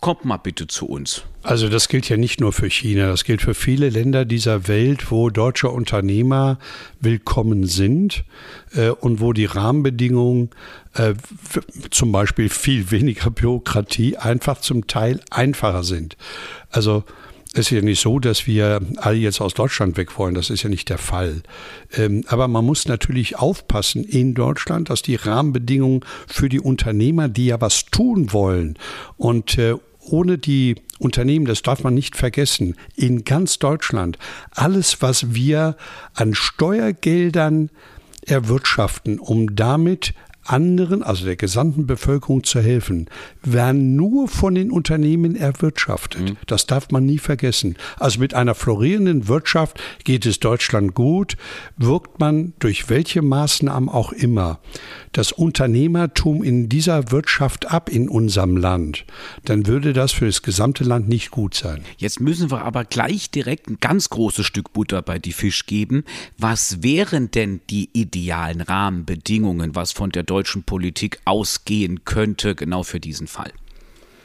kommt 0.00 0.24
mal 0.24 0.36
bitte 0.36 0.66
zu 0.66 0.86
uns. 0.86 1.22
Also 1.42 1.68
das 1.68 1.88
gilt 1.88 2.08
ja 2.08 2.16
nicht 2.16 2.40
nur 2.40 2.52
für 2.52 2.68
China, 2.68 3.08
das 3.08 3.24
gilt 3.24 3.42
für 3.42 3.54
viele 3.54 3.88
Länder 3.88 4.24
dieser 4.24 4.68
Welt, 4.68 5.10
wo 5.10 5.30
deutsche 5.30 5.70
Unternehmer 5.70 6.58
willkommen 7.00 7.66
sind 7.66 8.24
äh, 8.74 8.90
und 8.90 9.20
wo 9.20 9.32
die 9.32 9.46
Rahmenbedingungen 9.46 10.50
äh, 10.94 11.14
zum 11.90 12.12
Beispiel 12.12 12.48
viel 12.48 12.90
weniger 12.90 13.30
Bürokratie 13.30 14.16
einfach 14.16 14.60
zum 14.60 14.86
Teil 14.86 15.20
einfacher 15.30 15.84
sind. 15.84 16.16
Also 16.70 17.04
es 17.54 17.60
ist 17.60 17.70
ja 17.70 17.80
nicht 17.80 18.00
so, 18.00 18.18
dass 18.18 18.46
wir 18.46 18.80
alle 18.96 19.16
jetzt 19.16 19.40
aus 19.40 19.54
Deutschland 19.54 19.96
weg 19.96 20.18
wollen. 20.18 20.34
Das 20.34 20.50
ist 20.50 20.62
ja 20.62 20.68
nicht 20.68 20.90
der 20.90 20.98
Fall. 20.98 21.42
Ähm, 21.96 22.24
aber 22.28 22.46
man 22.46 22.64
muss 22.64 22.86
natürlich 22.86 23.38
aufpassen 23.38 24.04
in 24.04 24.34
Deutschland, 24.34 24.90
dass 24.90 25.02
die 25.02 25.16
Rahmenbedingungen 25.16 26.04
für 26.26 26.48
die 26.48 26.60
Unternehmer, 26.60 27.28
die 27.28 27.46
ja 27.46 27.60
was 27.60 27.86
tun 27.86 28.32
wollen 28.32 28.78
und 29.16 29.56
äh, 29.58 29.74
ohne 30.00 30.38
die 30.38 30.76
Unternehmen, 30.98 31.46
das 31.46 31.62
darf 31.62 31.84
man 31.84 31.94
nicht 31.94 32.16
vergessen, 32.16 32.76
in 32.96 33.24
ganz 33.24 33.58
Deutschland, 33.58 34.18
alles, 34.50 35.00
was 35.00 35.34
wir 35.34 35.76
an 36.14 36.34
Steuergeldern 36.34 37.70
erwirtschaften, 38.26 39.18
um 39.18 39.54
damit 39.54 40.14
anderen, 40.50 41.02
also 41.02 41.24
der 41.24 41.36
gesamten 41.36 41.86
Bevölkerung 41.86 42.44
zu 42.44 42.60
helfen, 42.60 43.08
werden 43.42 43.96
nur 43.96 44.28
von 44.28 44.54
den 44.54 44.70
Unternehmen 44.70 45.36
erwirtschaftet. 45.36 46.30
Mhm. 46.30 46.36
Das 46.46 46.66
darf 46.66 46.90
man 46.90 47.06
nie 47.06 47.18
vergessen. 47.18 47.76
Also 47.98 48.20
mit 48.20 48.34
einer 48.34 48.54
florierenden 48.54 49.28
Wirtschaft 49.28 49.80
geht 50.04 50.26
es 50.26 50.40
Deutschland 50.40 50.94
gut, 50.94 51.36
wirkt 51.76 52.20
man 52.20 52.52
durch 52.58 52.88
welche 52.88 53.22
Maßnahmen 53.22 53.88
auch 53.88 54.12
immer 54.12 54.60
das 55.12 55.32
Unternehmertum 55.32 56.42
in 56.42 56.68
dieser 56.68 57.10
Wirtschaft 57.10 57.70
ab 57.70 57.88
in 57.88 58.08
unserem 58.08 58.56
Land, 58.56 59.04
dann 59.44 59.66
würde 59.66 59.92
das 59.92 60.12
für 60.12 60.26
das 60.26 60.42
gesamte 60.42 60.84
Land 60.84 61.08
nicht 61.08 61.30
gut 61.30 61.54
sein. 61.54 61.82
Jetzt 61.96 62.20
müssen 62.20 62.50
wir 62.50 62.62
aber 62.62 62.84
gleich 62.84 63.30
direkt 63.30 63.68
ein 63.68 63.78
ganz 63.80 64.10
großes 64.10 64.46
Stück 64.46 64.72
Butter 64.72 65.02
bei 65.02 65.18
die 65.18 65.32
Fisch 65.32 65.66
geben. 65.66 66.04
Was 66.36 66.82
wären 66.82 67.30
denn 67.30 67.60
die 67.70 67.90
idealen 67.92 68.60
Rahmenbedingungen, 68.60 69.74
was 69.74 69.92
von 69.92 70.10
der 70.10 70.22
deutschen 70.22 70.37
Politik 70.62 71.20
ausgehen 71.24 72.04
könnte, 72.04 72.54
genau 72.54 72.82
für 72.82 73.00
diesen 73.00 73.26
Fall? 73.26 73.52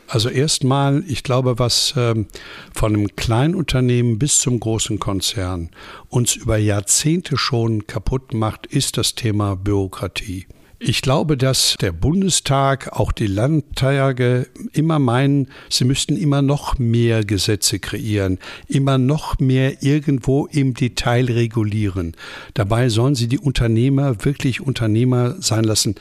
Also 0.08 0.30
erstmal, 0.30 1.04
ich 1.08 1.24
glaube, 1.24 1.58
was 1.60 1.94
ähm, 1.98 2.28
von 2.74 2.94
einem 2.94 3.16
kleinen 3.16 3.56
Unternehmen 3.56 4.20
bis 4.20 4.40
zum 4.40 4.60
großen 4.60 5.00
Konzern 5.00 5.70
uns 6.10 6.36
über 6.36 6.58
Jahrzehnte 6.58 7.38
schon 7.38 7.88
kaputt 7.88 8.34
macht, 8.34 8.68
ist 8.68 8.98
das 8.98 9.16
Thema 9.16 9.56
Bürokratie. 9.56 10.46
Ich 10.86 11.02
glaube, 11.02 11.38
dass 11.38 11.76
der 11.80 11.94
Bundestag, 11.94 12.92
auch 12.92 13.14
die 13.14 13.28
Landtage 13.28 14.48
immer 14.74 15.00
meinen, 15.00 15.48
sie 15.70 15.86
müssten 15.86 16.18
immer 16.18 16.42
noch 16.42 16.78
mehr 16.78 17.24
Gesetze 17.24 17.80
kreieren, 17.80 18.38
immer 18.68 18.98
noch 18.98 19.40
mehr 19.40 19.82
irgendwo 19.82 20.46
im 20.48 20.74
Detail 20.74 21.32
regulieren. 21.32 22.18
Dabei 22.54 22.90
sollen 22.90 23.16
sie 23.16 23.30
die 23.30 23.40
Unternehmer 23.40 24.26
wirklich 24.26 24.60
Unternehmer 24.60 25.42
sein 25.42 25.64
lassen. 25.64 25.96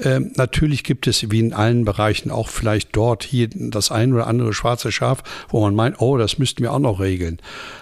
Ähm, 0.00 0.32
natürlich 0.36 0.84
gibt 0.84 1.06
es 1.06 1.30
wie 1.30 1.40
in 1.40 1.52
allen 1.52 1.84
Bereichen 1.84 2.30
auch 2.30 2.48
vielleicht 2.48 2.96
dort 2.96 3.24
hier 3.24 3.48
das 3.52 3.90
ein 3.90 4.12
oder 4.14 4.26
andere 4.26 4.54
schwarze 4.54 4.90
Schaf, 4.90 5.22
wo 5.48 5.60
man 5.60 5.74
meint, 5.74 6.00
oh, 6.00 6.16
das 6.16 6.38
müssten 6.38 6.62
wir 6.62 6.72
auch 6.72 6.78
noch 6.78 6.98
regeln. 6.98 7.38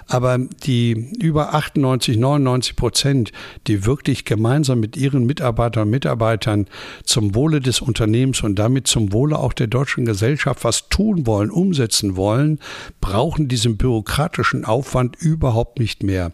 Aber 0.08 0.38
die 0.38 1.12
über 1.20 1.54
98, 1.54 2.16
99 2.16 2.74
Prozent, 2.74 3.32
die 3.68 3.86
wirklich 3.86 4.24
gemeinsam 4.24 4.80
mit 4.80 4.96
ihren 4.96 5.24
Mitarbeitern 5.24 5.84
und 5.84 5.90
Mitarbeitern 5.90 6.66
zum 7.04 7.34
Wohle 7.36 7.60
des 7.60 7.80
Unternehmens 7.80 8.42
und 8.42 8.58
damit 8.58 8.88
zum 8.88 9.12
Wohle 9.12 9.38
auch 9.38 9.52
der 9.52 9.68
deutschen 9.68 10.04
Gesellschaft 10.04 10.64
was 10.64 10.88
tun 10.88 11.26
wollen, 11.26 11.50
umsetzen 11.50 12.16
wollen, 12.16 12.58
brauchen 13.00 13.46
diesen 13.46 13.76
bürokratischen 13.76 14.64
Aufwand 14.64 15.16
überhaupt 15.20 15.78
nicht 15.78 16.02
mehr. 16.02 16.32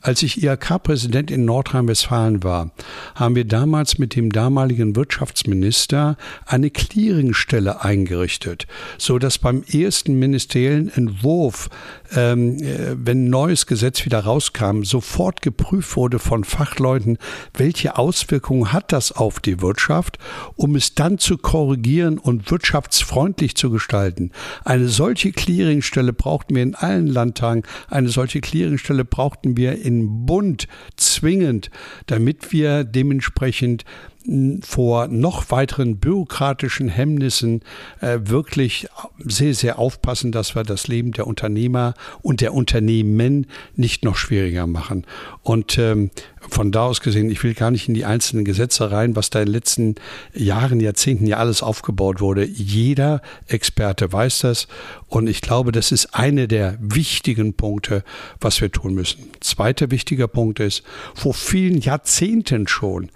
Als 0.00 0.22
ich 0.22 0.42
IHK-Präsident 0.42 1.30
in 1.30 1.44
Nordrhein-Westfalen 1.44 2.42
war, 2.42 2.70
haben 3.14 3.34
wir 3.34 3.44
damals 3.44 3.98
mit 3.98 4.16
dem 4.16 4.32
damaligen 4.32 4.96
Wirtschaftsminister 5.18 6.16
eine 6.46 6.70
Clearingstelle 6.70 7.82
eingerichtet, 7.82 8.66
so 8.98 9.18
dass 9.18 9.38
beim 9.38 9.64
ersten 9.64 10.18
ministeriellen 10.18 10.88
Entwurf, 10.88 11.68
ähm, 12.14 12.58
äh, 12.62 12.94
wenn 12.94 13.24
ein 13.24 13.30
neues 13.30 13.66
Gesetz 13.66 14.04
wieder 14.04 14.20
rauskam, 14.20 14.84
sofort 14.84 15.42
geprüft 15.42 15.96
wurde 15.96 16.20
von 16.20 16.44
Fachleuten, 16.44 17.18
welche 17.54 17.98
Auswirkungen 17.98 18.72
hat 18.72 18.92
das 18.92 19.10
auf 19.10 19.40
die 19.40 19.60
Wirtschaft, 19.60 20.18
um 20.54 20.76
es 20.76 20.94
dann 20.94 21.18
zu 21.18 21.36
korrigieren 21.36 22.18
und 22.18 22.50
wirtschaftsfreundlich 22.50 23.56
zu 23.56 23.70
gestalten. 23.70 24.30
Eine 24.64 24.88
solche 24.88 25.32
Clearingstelle 25.32 26.12
brauchten 26.12 26.54
wir 26.54 26.62
in 26.62 26.76
allen 26.76 27.08
Landtagen, 27.08 27.64
eine 27.88 28.08
solche 28.08 28.40
Clearingstelle 28.40 29.04
brauchten 29.04 29.56
wir 29.56 29.82
in 29.82 30.26
Bund 30.26 30.68
zwingend, 30.96 31.70
damit 32.06 32.52
wir 32.52 32.84
dementsprechend 32.84 33.84
vor 34.62 35.08
noch 35.08 35.50
weiteren 35.50 35.98
bürokratischen 35.98 36.88
Hemmnissen 36.88 37.62
äh, 38.00 38.18
wirklich 38.24 38.88
sehr, 39.18 39.54
sehr 39.54 39.78
aufpassen, 39.78 40.32
dass 40.32 40.54
wir 40.54 40.64
das 40.64 40.88
Leben 40.88 41.12
der 41.12 41.26
Unternehmer 41.26 41.94
und 42.20 42.40
der 42.40 42.52
Unternehmen 42.52 43.46
nicht 43.74 44.04
noch 44.04 44.16
schwieriger 44.16 44.66
machen. 44.66 45.06
Und 45.42 45.78
ähm, 45.78 46.10
von 46.48 46.72
da 46.72 46.84
aus 46.84 47.00
gesehen, 47.00 47.30
ich 47.30 47.42
will 47.42 47.54
gar 47.54 47.70
nicht 47.70 47.88
in 47.88 47.94
die 47.94 48.04
einzelnen 48.04 48.44
Gesetze 48.44 48.90
rein, 48.90 49.16
was 49.16 49.30
da 49.30 49.40
in 49.40 49.46
den 49.46 49.52
letzten 49.52 49.94
Jahren, 50.34 50.80
Jahrzehnten 50.80 51.26
ja 51.26 51.38
alles 51.38 51.62
aufgebaut 51.62 52.20
wurde. 52.20 52.44
Jeder 52.44 53.22
Experte 53.46 54.12
weiß 54.12 54.40
das 54.40 54.68
und 55.08 55.26
ich 55.26 55.40
glaube, 55.40 55.72
das 55.72 55.90
ist 55.90 56.14
eine 56.14 56.48
der 56.48 56.76
wichtigen 56.80 57.54
Punkte, 57.54 58.04
was 58.40 58.60
wir 58.60 58.70
tun 58.70 58.94
müssen. 58.94 59.30
Zweiter 59.40 59.90
wichtiger 59.90 60.28
Punkt 60.28 60.60
ist, 60.60 60.82
vor 61.14 61.34
vielen 61.34 61.80
Jahrzehnten 61.80 62.68
schon 62.68 63.10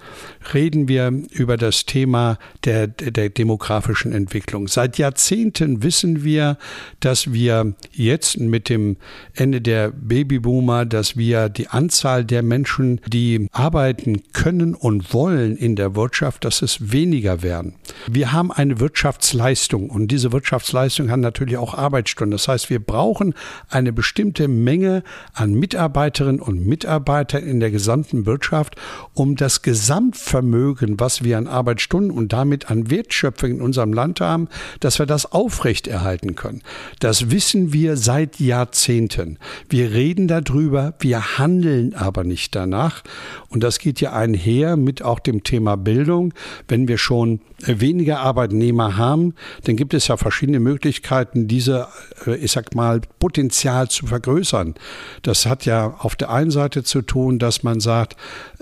reden 0.55 0.89
wir 0.89 1.13
über 1.31 1.57
das 1.57 1.85
Thema 1.85 2.39
der, 2.65 2.87
der 2.87 3.29
demografischen 3.29 4.13
Entwicklung. 4.13 4.69
Seit 4.69 4.99
Jahrzehnten 4.99 5.83
wissen 5.83 6.25
wir, 6.25 6.57
dass 7.01 7.33
wir 7.33 7.75
jetzt 7.93 8.39
mit 8.41 8.69
dem 8.69 8.97
Ende 9.35 9.61
der 9.61 9.91
Babyboomer, 9.91 10.87
dass 10.87 11.17
wir 11.17 11.49
die 11.49 11.69
Anzahl 11.69 12.25
der 12.25 12.43
Menschen, 12.43 13.01
die 13.13 13.49
arbeiten 13.53 14.23
können 14.33 14.75
und 14.75 15.13
wollen 15.13 15.57
in 15.57 15.77
der 15.77 15.95
Wirtschaft, 15.95 16.45
dass 16.45 16.63
es 16.63 16.93
weniger 16.93 17.43
werden. 17.43 17.75
Wir 18.09 18.33
haben 18.33 18.51
eine 18.51 18.81
Wirtschaftsleistung 18.81 19.91
und 19.91 20.09
diese 20.09 20.33
Wirtschaftsleistung 20.33 21.11
hat 21.11 21.21
natürlich 21.21 21.57
auch 21.57 21.75
Arbeitsstunden. 21.75 22.33
Das 22.33 22.49
heißt, 22.49 22.71
wir 22.71 22.81
brauchen 22.81 23.35
eine 23.69 23.93
bestimmte 23.93 24.49
Menge 24.49 25.03
an 25.35 25.53
Mitarbeiterinnen 25.55 26.41
und 26.41 26.67
Mitarbeitern 26.67 27.45
in 27.45 27.61
der 27.61 27.71
gesamten 27.71 28.27
Wirtschaft, 28.27 28.77
um 29.15 29.37
das 29.37 29.63
Gesamtvermögen, 29.63 30.99
was 30.99 31.23
wir 31.23 31.39
an 31.39 31.47
Arbeitsstunden 31.47 32.11
und 32.11 32.33
damit 32.33 32.71
an 32.71 32.91
Wertschöpfung 32.91 33.51
in 33.51 33.61
unserem 33.61 33.93
Land 33.93 34.21
haben, 34.21 34.49
dass 34.81 34.99
wir 34.99 35.07
das 35.07 35.31
aufrechterhalten 35.31 36.35
können. 36.35 36.63
Das 37.01 37.31
wissen 37.31 37.73
wir 37.73 37.97
seit 37.97 38.41
Jahrzehnten. 38.41 39.39
Wir 39.69 39.93
reden 39.93 40.29
darüber, 40.29 40.95
wir 41.01 41.39
handeln 41.39 41.95
aber 41.95 42.25
nicht 42.25 42.55
danach. 42.55 43.02
Und 43.49 43.63
das 43.63 43.79
geht 43.79 44.01
ja 44.01 44.13
einher 44.13 44.77
mit 44.77 45.03
auch 45.03 45.19
dem 45.19 45.45
Thema 45.45 45.77
Bildung. 45.77 46.33
Wenn 46.69 46.89
wir 46.89 46.99
schon 46.99 47.41
weniger 47.67 48.21
Arbeitnehmer 48.21 48.97
haben, 48.97 49.35
dann 49.65 49.77
gibt 49.77 49.95
es 49.95 50.09
ja 50.09 50.17
verschiedene 50.17 50.61
Möglichkeiten, 50.61 51.49
diese, 51.49 51.89
äh, 52.27 52.37
ich 52.37 52.53
sag 52.53 52.75
mal, 52.75 53.01
Potenzial 53.19 53.89
zu 53.89 54.07
vergrößern. 54.07 54.75
Das 55.23 55.47
hat 55.47 55.65
ja 55.65 55.95
auf 55.99 56.17
der 56.17 56.31
einen 56.31 56.51
Seite 56.51 56.83
zu 56.83 57.03
tun, 57.03 57.39
dass 57.39 57.63
man 57.63 57.81
sagt, 57.81 58.17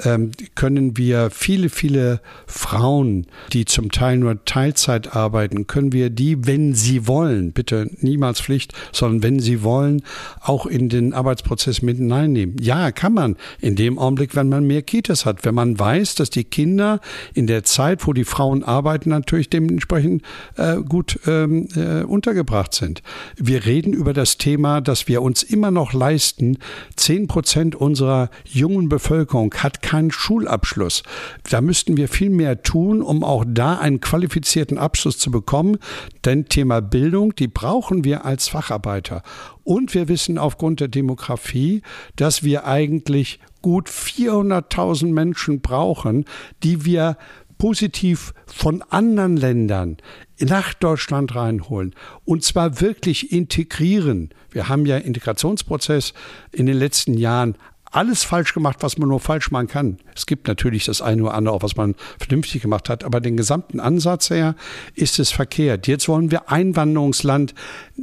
ähm, 0.05 0.33
können 0.55 0.97
wir 0.97 1.31
viele, 1.31 1.69
viele 1.69 2.21
Frauen, 2.47 3.27
die 3.53 3.65
zum 3.65 3.91
Teil 3.91 4.19
nur 4.19 4.45
Teilzeit 4.45 5.15
arbeiten, 5.15 5.67
können 5.67 5.93
wir 5.93 6.11
die, 6.11 6.47
wenn 6.47 6.75
sie 6.75 7.07
wollen, 7.07 7.53
bitte 7.53 7.91
niemals 8.01 8.41
Pflicht, 8.41 8.73
sondern 8.93 9.23
wenn 9.23 9.41
sie 9.41 9.63
wollen, 9.63 10.03
auch 10.41 10.67
in 10.67 10.89
den 10.89 11.15
Arbeitsprozess 11.15 11.83
mit 11.83 11.99
hineinnehmen. 11.99 12.57
Ja, 12.61 12.93
kann 12.93 13.15
man. 13.15 13.37
In 13.61 13.77
dem 13.77 13.99
Augenblick, 13.99 14.30
wenn 14.37 14.49
man 14.49 14.67
mehr 14.67 14.83
Kitas 14.83 15.27
hat, 15.27 15.45
wenn 15.45 15.55
man 15.55 15.79
weiß, 15.79 16.15
dass 16.15 16.31
die 16.31 16.45
Kinder 16.45 17.01
in 17.35 17.47
der 17.47 17.65
Zeit, 17.65 18.07
wo 18.07 18.13
die 18.13 18.25
Frauen 18.25 18.63
arbeiten, 18.63 19.11
natürlich 19.11 19.51
dementsprechend 19.51 20.23
äh, 20.57 20.77
gut 20.77 21.19
ähm, 21.27 21.69
äh, 21.75 22.03
untergebracht 22.03 22.75
sind. 22.75 23.03
Wir 23.37 23.65
reden 23.65 23.93
über 23.93 24.13
das 24.13 24.39
Thema, 24.39 24.81
dass 24.81 25.09
wir 25.09 25.23
uns 25.23 25.43
immer 25.43 25.71
noch 25.71 25.93
leisten. 25.93 26.59
Zehn 26.97 27.27
Prozent 27.27 27.75
unserer 27.75 28.31
jungen 28.45 28.89
Bevölkerung 28.89 29.55
hat 29.55 29.83
keinen 29.83 30.11
Schulabschluss. 30.11 31.03
Da 31.49 31.61
müssten 31.61 31.97
wir 31.97 32.09
viel 32.09 32.31
mehr 32.31 32.63
tun, 32.63 33.03
um 33.03 33.25
auch 33.25 33.45
da 33.47 33.79
einen 33.79 34.01
qualifizierten 34.01 34.79
Abschluss 34.79 35.19
zu 35.19 35.31
bekommen. 35.31 35.79
Denn 36.25 36.47
Thema 36.47 36.81
Bildung, 36.81 37.35
die 37.35 37.49
brauchen 37.49 38.05
wir 38.05 38.25
als 38.25 38.49
Facharbeiter. 38.49 39.23
Und 39.65 39.95
wir 39.95 40.09
wissen 40.09 40.39
aufgrund 40.39 40.81
der 40.81 40.89
Demografie, 40.89 41.83
dass 42.17 42.43
wir 42.43 42.67
eigentlich 42.67 43.41
gut 43.63 43.89
400.000 43.89 45.13
Menschen 45.13 45.61
brauchen, 45.61 46.25
die 46.63 46.85
wir 46.85 47.17
positiv 47.59 48.33
von 48.47 48.83
anderen 48.89 49.37
Ländern 49.37 49.99
nach 50.41 50.73
Deutschland 50.73 51.35
reinholen 51.37 51.95
und 52.25 52.43
zwar 52.43 52.81
wirklich 52.81 53.33
integrieren. 53.33 54.31
Wir 54.51 54.71
haben 54.71 54.87
ja 54.87 54.97
Integrationsprozess 54.97 56.15
in 56.53 56.65
den 56.65 56.79
letzten 56.79 57.15
Jahren 57.15 57.57
alles 57.91 58.25
falsch 58.25 58.55
gemacht, 58.55 58.79
was 58.81 58.97
man 58.97 59.11
nur 59.11 59.21
falsch 59.21 59.51
machen 59.51 59.69
kann. 59.69 59.99
Es 60.21 60.27
gibt 60.27 60.49
natürlich 60.49 60.85
das 60.85 61.01
eine 61.01 61.23
oder 61.23 61.33
andere, 61.33 61.55
auch 61.55 61.63
was 61.63 61.77
man 61.77 61.95
vernünftig 62.19 62.61
gemacht 62.61 62.91
hat, 62.91 63.05
aber 63.05 63.23
den 63.23 63.39
gesamten 63.39 63.81
Ansatz 63.81 64.29
her 64.29 64.55
ist 64.95 65.19
es 65.19 65.31
verkehrt. 65.31 65.87
Jetzt 65.87 66.09
wollen 66.09 66.31
wir 66.31 66.51
Einwanderungsland 66.51 67.55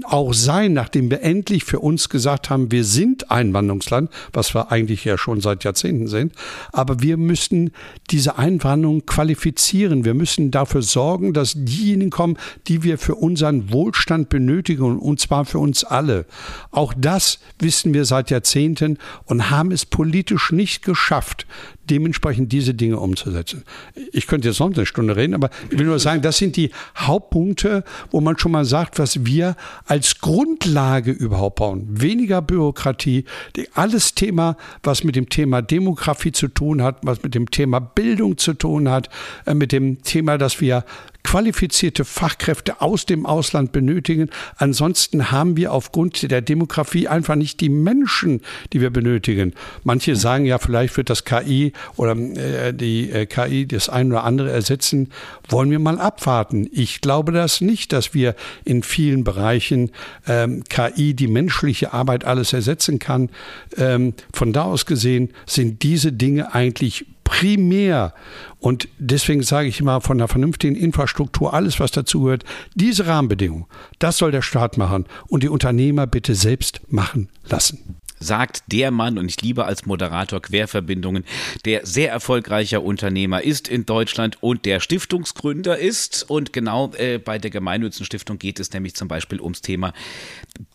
auch 0.03 0.33
sein, 0.33 0.73
nachdem 0.73 1.11
wir 1.11 1.21
endlich 1.21 1.63
für 1.63 1.79
uns 1.79 2.09
gesagt 2.09 2.49
haben, 2.49 2.71
wir 2.71 2.85
sind 2.85 3.29
Einwanderungsland, 3.29 4.09
was 4.33 4.55
wir 4.55 4.71
eigentlich 4.71 5.05
ja 5.05 5.15
schon 5.15 5.41
seit 5.41 5.63
Jahrzehnten 5.63 6.07
sind. 6.07 6.33
Aber 6.73 7.01
wir 7.01 7.17
müssen 7.17 7.69
diese 8.09 8.39
Einwanderung 8.39 9.05
qualifizieren. 9.05 10.03
Wir 10.03 10.15
müssen 10.15 10.49
dafür 10.49 10.81
sorgen, 10.81 11.33
dass 11.33 11.53
diejenigen 11.55 12.09
kommen, 12.09 12.39
die 12.67 12.81
wir 12.81 12.97
für 12.97 13.13
unseren 13.13 13.71
Wohlstand 13.71 14.29
benötigen, 14.29 14.97
und 14.97 15.19
zwar 15.19 15.45
für 15.45 15.59
uns 15.59 15.83
alle. 15.83 16.25
Auch 16.71 16.95
das 16.97 17.37
wissen 17.59 17.93
wir 17.93 18.05
seit 18.05 18.31
Jahrzehnten 18.31 18.97
und 19.25 19.51
haben 19.51 19.71
es 19.71 19.85
politisch 19.85 20.51
nicht 20.51 20.83
geschafft, 20.83 21.45
dementsprechend 21.89 22.51
diese 22.51 22.73
Dinge 22.73 22.99
umzusetzen. 22.99 23.63
Ich 24.11 24.27
könnte 24.27 24.47
jetzt 24.47 24.59
noch 24.59 24.73
eine 24.73 24.85
Stunde 24.85 25.15
reden, 25.15 25.33
aber 25.33 25.49
ich 25.69 25.77
will 25.77 25.85
nur 25.85 25.99
sagen, 25.99 26.21
das 26.21 26.37
sind 26.37 26.55
die 26.55 26.71
Hauptpunkte, 26.95 27.83
wo 28.11 28.21
man 28.21 28.37
schon 28.37 28.51
mal 28.51 28.65
sagt, 28.65 28.99
was 28.99 29.25
wir 29.25 29.55
als 29.85 30.19
Grundlage 30.19 31.11
überhaupt 31.11 31.57
bauen. 31.57 31.87
Weniger 31.89 32.41
Bürokratie, 32.41 33.25
alles 33.73 34.15
Thema, 34.15 34.57
was 34.83 35.03
mit 35.03 35.15
dem 35.15 35.29
Thema 35.29 35.61
Demografie 35.61 36.31
zu 36.31 36.47
tun 36.47 36.81
hat, 36.81 36.97
was 37.03 37.23
mit 37.23 37.35
dem 37.35 37.49
Thema 37.51 37.79
Bildung 37.79 38.37
zu 38.37 38.53
tun 38.53 38.89
hat, 38.89 39.09
äh, 39.45 39.53
mit 39.53 39.71
dem 39.71 40.03
Thema, 40.03 40.37
dass 40.37 40.61
wir 40.61 40.83
qualifizierte 41.23 42.05
Fachkräfte 42.05 42.81
aus 42.81 43.05
dem 43.05 43.25
Ausland 43.25 43.71
benötigen. 43.71 44.29
Ansonsten 44.55 45.31
haben 45.31 45.57
wir 45.57 45.73
aufgrund 45.73 46.31
der 46.31 46.41
Demografie 46.41 47.07
einfach 47.07 47.35
nicht 47.35 47.59
die 47.59 47.69
Menschen, 47.69 48.41
die 48.71 48.79
wir 48.79 48.89
benötigen. 48.89 49.53
Manche 49.83 50.15
sagen 50.15 50.45
ja, 50.45 50.57
vielleicht 50.57 50.95
wird 50.95 51.09
das 51.09 51.25
KI 51.25 51.73
oder 51.97 52.15
äh, 52.15 52.73
die 52.73 53.11
äh, 53.11 53.25
KI 53.25 53.67
das 53.67 53.89
ein 53.89 54.11
oder 54.11 54.23
andere 54.23 54.51
ersetzen. 54.51 55.09
Wollen 55.49 55.69
wir 55.69 55.79
mal 55.79 55.99
abwarten. 55.99 56.69
Ich 56.71 57.01
glaube 57.01 57.31
das 57.31 57.61
nicht, 57.61 57.91
dass 57.91 58.13
wir 58.13 58.35
in 58.63 58.83
vielen 58.83 59.23
Bereichen 59.23 59.91
ähm, 60.27 60.63
KI 60.69 61.13
die 61.13 61.27
menschliche 61.27 61.93
Arbeit 61.93 62.23
alles 62.23 62.53
ersetzen 62.53 62.99
kann. 62.99 63.29
Ähm, 63.75 64.13
von 64.33 64.53
da 64.53 64.63
aus 64.63 64.85
gesehen 64.85 65.33
sind 65.45 65.83
diese 65.83 66.13
Dinge 66.13 66.53
eigentlich 66.53 67.05
primär. 67.27 68.13
Und 68.59 68.87
deswegen 68.97 69.43
sage 69.43 69.67
ich 69.67 69.79
immer 69.81 70.01
von 70.01 70.17
einer 70.17 70.29
vernünftigen 70.29 70.75
Infrastruktur, 70.75 71.53
alles 71.53 71.79
was 71.79 71.91
dazugehört, 71.91 72.45
diese 72.73 73.05
Rahmenbedingungen, 73.05 73.65
das 73.99 74.17
soll 74.17 74.31
der 74.31 74.41
Staat 74.41 74.77
machen 74.77 75.05
und 75.27 75.43
die 75.43 75.49
Unternehmer 75.49 76.07
bitte 76.07 76.35
selbst 76.35 76.81
machen 76.89 77.29
lassen 77.43 77.97
sagt 78.19 78.63
der 78.67 78.91
Mann, 78.91 79.17
und 79.17 79.29
ich 79.29 79.41
liebe 79.41 79.65
als 79.65 79.85
Moderator 79.85 80.41
Querverbindungen, 80.41 81.23
der 81.65 81.85
sehr 81.85 82.11
erfolgreicher 82.11 82.83
Unternehmer 82.83 83.43
ist 83.43 83.67
in 83.67 83.85
Deutschland 83.85 84.41
und 84.41 84.65
der 84.65 84.79
Stiftungsgründer 84.79 85.77
ist. 85.77 86.29
Und 86.29 86.53
genau 86.53 86.91
äh, 86.95 87.19
bei 87.19 87.37
der 87.37 87.51
Gemeinnützigen 87.51 88.05
Stiftung 88.05 88.39
geht 88.39 88.59
es 88.59 88.71
nämlich 88.73 88.95
zum 88.95 89.07
Beispiel 89.07 89.39
ums 89.41 89.61
Thema 89.61 89.93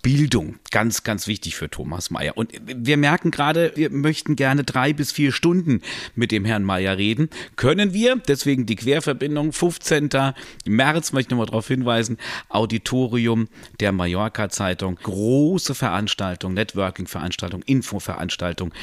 Bildung. 0.03 0.57
Ganz, 0.71 1.03
ganz 1.03 1.27
wichtig 1.27 1.57
für 1.57 1.69
Thomas 1.69 2.11
Mayer. 2.11 2.37
Und 2.37 2.53
wir 2.65 2.97
merken 2.97 3.31
gerade, 3.31 3.73
wir 3.75 3.91
möchten 3.91 4.37
gerne 4.37 4.65
drei 4.65 4.93
bis 4.93 5.13
vier 5.13 5.33
Stunden 5.33 5.83
mit 6.15 6.33
dem 6.33 6.45
Herrn 6.45 6.65
Mayer 6.65 6.97
reden. 6.97 7.29
Können 7.57 7.93
wir, 7.93 8.17
deswegen 8.17 8.67
die 8.67 8.77
Querverbindung, 8.77 9.53
15. 9.53 10.11
März, 10.67 11.13
möchte 11.13 11.29
ich 11.29 11.31
nochmal 11.31 11.47
darauf 11.47 11.69
hinweisen, 11.69 12.19
Auditorium 12.49 13.49
der 13.81 13.93
Mallorca 13.93 14.49
Zeitung, 14.49 14.97
große 14.97 15.75
Veranstaltung, 15.75 16.55
Networking-Veranstaltung 16.55 17.32
Veranstaltung, 17.33 17.63
Infoveranstaltung, 17.63 18.75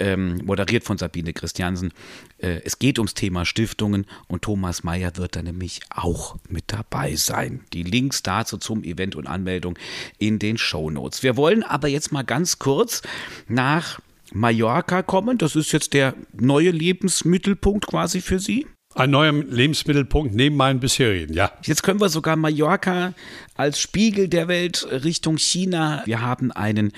ähm, 0.00 0.40
moderiert 0.44 0.84
von 0.84 0.98
Sabine 0.98 1.32
Christiansen. 1.32 1.92
Äh, 2.38 2.60
es 2.64 2.78
geht 2.78 2.98
ums 2.98 3.14
Thema 3.14 3.44
Stiftungen 3.44 4.06
und 4.26 4.42
Thomas 4.42 4.82
Mayer 4.82 5.16
wird 5.16 5.36
da 5.36 5.42
nämlich 5.42 5.80
auch 5.90 6.36
mit 6.48 6.64
dabei 6.66 7.14
sein. 7.14 7.60
Die 7.72 7.84
Links 7.84 8.22
dazu 8.22 8.58
zum 8.58 8.82
Event 8.82 9.14
und 9.14 9.26
Anmeldung 9.26 9.78
in 10.18 10.38
den 10.38 10.58
Show 10.58 10.90
Notes. 10.90 11.22
Wir 11.22 11.36
wollen 11.36 11.62
aber 11.62 11.88
jetzt 11.88 12.12
mal 12.12 12.24
ganz 12.24 12.58
kurz 12.58 13.02
nach 13.46 14.00
Mallorca 14.32 15.02
kommen. 15.02 15.38
Das 15.38 15.54
ist 15.54 15.72
jetzt 15.72 15.92
der 15.92 16.14
neue 16.32 16.70
Lebensmittelpunkt 16.70 17.86
quasi 17.86 18.20
für 18.20 18.40
Sie. 18.40 18.66
Ein 18.94 19.10
neuer 19.10 19.32
Lebensmittelpunkt 19.32 20.36
neben 20.36 20.56
meinen 20.56 20.78
bisherigen, 20.78 21.34
ja. 21.34 21.50
Jetzt 21.62 21.82
können 21.82 22.00
wir 22.00 22.08
sogar 22.08 22.36
Mallorca 22.36 23.12
als 23.56 23.80
Spiegel 23.80 24.28
der 24.28 24.46
Welt 24.46 24.86
Richtung 24.88 25.36
China. 25.36 26.02
Wir 26.04 26.22
haben 26.22 26.52
einen 26.52 26.92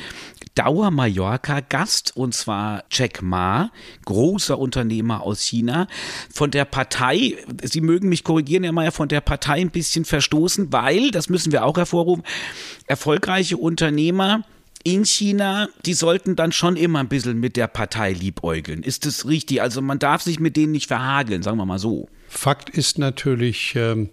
Dauer-Mallorca-Gast 0.57 2.15
und 2.15 2.35
zwar 2.35 2.85
Jack 2.91 3.23
Ma, 3.23 3.71
großer 4.05 4.59
Unternehmer 4.59 5.23
aus 5.23 5.41
China. 5.41 5.87
Von 6.31 6.51
der 6.51 6.67
Partei, 6.67 7.37
Sie 7.63 7.81
mögen 7.81 8.11
mich 8.11 8.25
korrigieren, 8.25 8.65
Herr 8.65 8.73
Mayer, 8.73 8.93
von 8.93 9.09
der 9.09 9.23
Partei 9.23 9.61
ein 9.61 9.71
bisschen 9.71 10.05
verstoßen, 10.05 10.73
weil, 10.73 11.11
das 11.11 11.31
müssen 11.31 11.51
wir 11.51 11.65
auch 11.65 11.79
hervorrufen, 11.79 12.25
erfolgreiche 12.87 13.57
Unternehmer 13.57 14.45
in 14.87 15.05
China, 15.05 15.69
die 15.85 15.95
sollten 15.95 16.37
dann 16.37 16.53
schon 16.53 16.77
immer 16.77 17.01
ein 17.01 17.09
bisschen 17.09 17.41
mit 17.41 17.57
der 17.57 17.67
Partei 17.67 18.13
liebäugeln. 18.13 18.85
Ist 18.85 19.05
das 19.05 19.27
richtig? 19.27 19.61
Also 19.61 19.83
man 19.83 19.99
darf 19.99 20.23
sich 20.23 20.39
mit 20.39 20.57
denen 20.57 20.71
nicht 20.71 20.87
verhageln, 20.87 21.43
sagen 21.43 21.59
wir 21.59 21.67
mal 21.67 21.81
so. 21.81 22.09
Fakt 22.29 22.71
ist 22.71 22.97
natürlich, 22.97 23.75
ähm, 23.75 24.11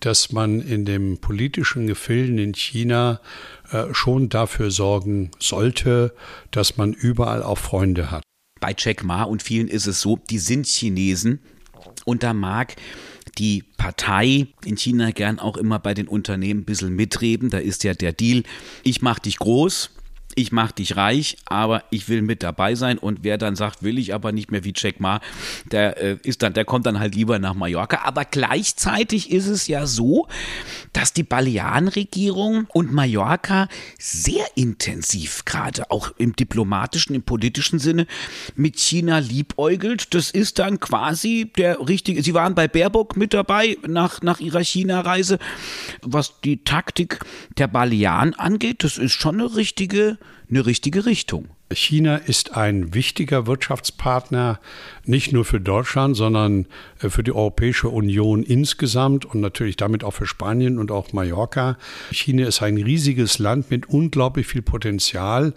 dass 0.00 0.32
man 0.32 0.60
in 0.60 0.84
dem 0.84 1.18
politischen 1.18 1.86
Gefilden 1.86 2.38
in 2.38 2.54
China 2.54 3.20
äh, 3.70 3.84
schon 3.94 4.28
dafür 4.28 4.72
sorgen 4.72 5.30
sollte, 5.38 6.12
dass 6.50 6.76
man 6.76 6.92
überall 6.92 7.44
auch 7.44 7.58
Freunde 7.58 8.10
hat. 8.10 8.24
Bei 8.58 8.74
Jack 8.76 9.04
Ma 9.04 9.22
und 9.22 9.44
vielen 9.44 9.68
ist 9.68 9.86
es 9.86 10.00
so, 10.00 10.18
die 10.28 10.40
sind 10.40 10.66
Chinesen 10.66 11.38
und 12.04 12.24
da 12.24 12.34
mag 12.34 12.74
die 13.38 13.62
Partei 13.76 14.48
in 14.64 14.76
China 14.76 15.12
gern 15.12 15.38
auch 15.38 15.56
immer 15.56 15.78
bei 15.78 15.94
den 15.94 16.08
Unternehmen 16.08 16.62
ein 16.62 16.64
bisschen 16.64 16.96
mitreden. 16.96 17.48
Da 17.48 17.58
ist 17.58 17.84
ja 17.84 17.94
der 17.94 18.12
Deal, 18.12 18.42
ich 18.82 19.02
mach 19.02 19.20
dich 19.20 19.38
groß, 19.38 19.90
ich 20.36 20.52
mache 20.52 20.74
dich 20.74 20.96
reich, 20.96 21.38
aber 21.46 21.82
ich 21.90 22.10
will 22.10 22.20
mit 22.20 22.42
dabei 22.42 22.74
sein. 22.74 22.98
Und 22.98 23.24
wer 23.24 23.38
dann 23.38 23.56
sagt, 23.56 23.82
will 23.82 23.98
ich 23.98 24.12
aber 24.12 24.32
nicht 24.32 24.50
mehr 24.50 24.64
wie 24.64 24.74
Jack 24.76 25.00
Ma, 25.00 25.20
der 25.72 25.96
äh, 25.96 26.18
ist 26.22 26.42
dann, 26.42 26.52
der 26.52 26.66
kommt 26.66 26.84
dann 26.84 27.00
halt 27.00 27.14
lieber 27.14 27.38
nach 27.38 27.54
Mallorca. 27.54 28.02
Aber 28.04 28.26
gleichzeitig 28.26 29.30
ist 29.32 29.46
es 29.46 29.66
ja 29.66 29.86
so, 29.86 30.28
dass 30.92 31.14
die 31.14 31.22
Balearenregierung 31.22 32.66
und 32.74 32.92
Mallorca 32.92 33.68
sehr 33.98 34.44
intensiv 34.56 35.46
gerade 35.46 35.90
auch 35.90 36.12
im 36.18 36.36
diplomatischen, 36.36 37.16
im 37.16 37.22
politischen 37.22 37.78
Sinne 37.78 38.06
mit 38.54 38.78
China 38.78 39.18
liebäugelt. 39.18 40.14
Das 40.14 40.30
ist 40.30 40.58
dann 40.58 40.80
quasi 40.80 41.50
der 41.56 41.88
richtige. 41.88 42.22
Sie 42.22 42.34
waren 42.34 42.54
bei 42.54 42.68
Baerbock 42.68 43.16
mit 43.16 43.32
dabei 43.32 43.78
nach, 43.86 44.20
nach 44.20 44.40
ihrer 44.40 44.62
China-Reise. 44.62 45.38
Was 46.02 46.42
die 46.42 46.62
Taktik 46.62 47.20
der 47.56 47.68
Balearen 47.68 48.34
angeht, 48.34 48.84
das 48.84 48.98
ist 48.98 49.12
schon 49.12 49.40
eine 49.40 49.56
richtige 49.56 50.18
eine 50.48 50.66
richtige 50.66 51.06
Richtung. 51.06 51.48
China 51.72 52.16
ist 52.16 52.56
ein 52.56 52.94
wichtiger 52.94 53.48
Wirtschaftspartner, 53.48 54.60
nicht 55.04 55.32
nur 55.32 55.44
für 55.44 55.60
Deutschland, 55.60 56.16
sondern 56.16 56.66
äh, 57.02 57.08
für 57.08 57.24
die 57.24 57.32
Europäische 57.32 57.88
Union 57.88 58.44
insgesamt 58.44 59.24
und 59.24 59.40
natürlich 59.40 59.76
damit 59.76 60.04
auch 60.04 60.12
für 60.12 60.26
Spanien 60.26 60.78
und 60.78 60.92
auch 60.92 61.12
Mallorca. 61.12 61.76
China 62.12 62.46
ist 62.46 62.62
ein 62.62 62.76
riesiges 62.76 63.40
Land 63.40 63.70
mit 63.70 63.88
unglaublich 63.88 64.46
viel 64.46 64.62
Potenzial. 64.62 65.54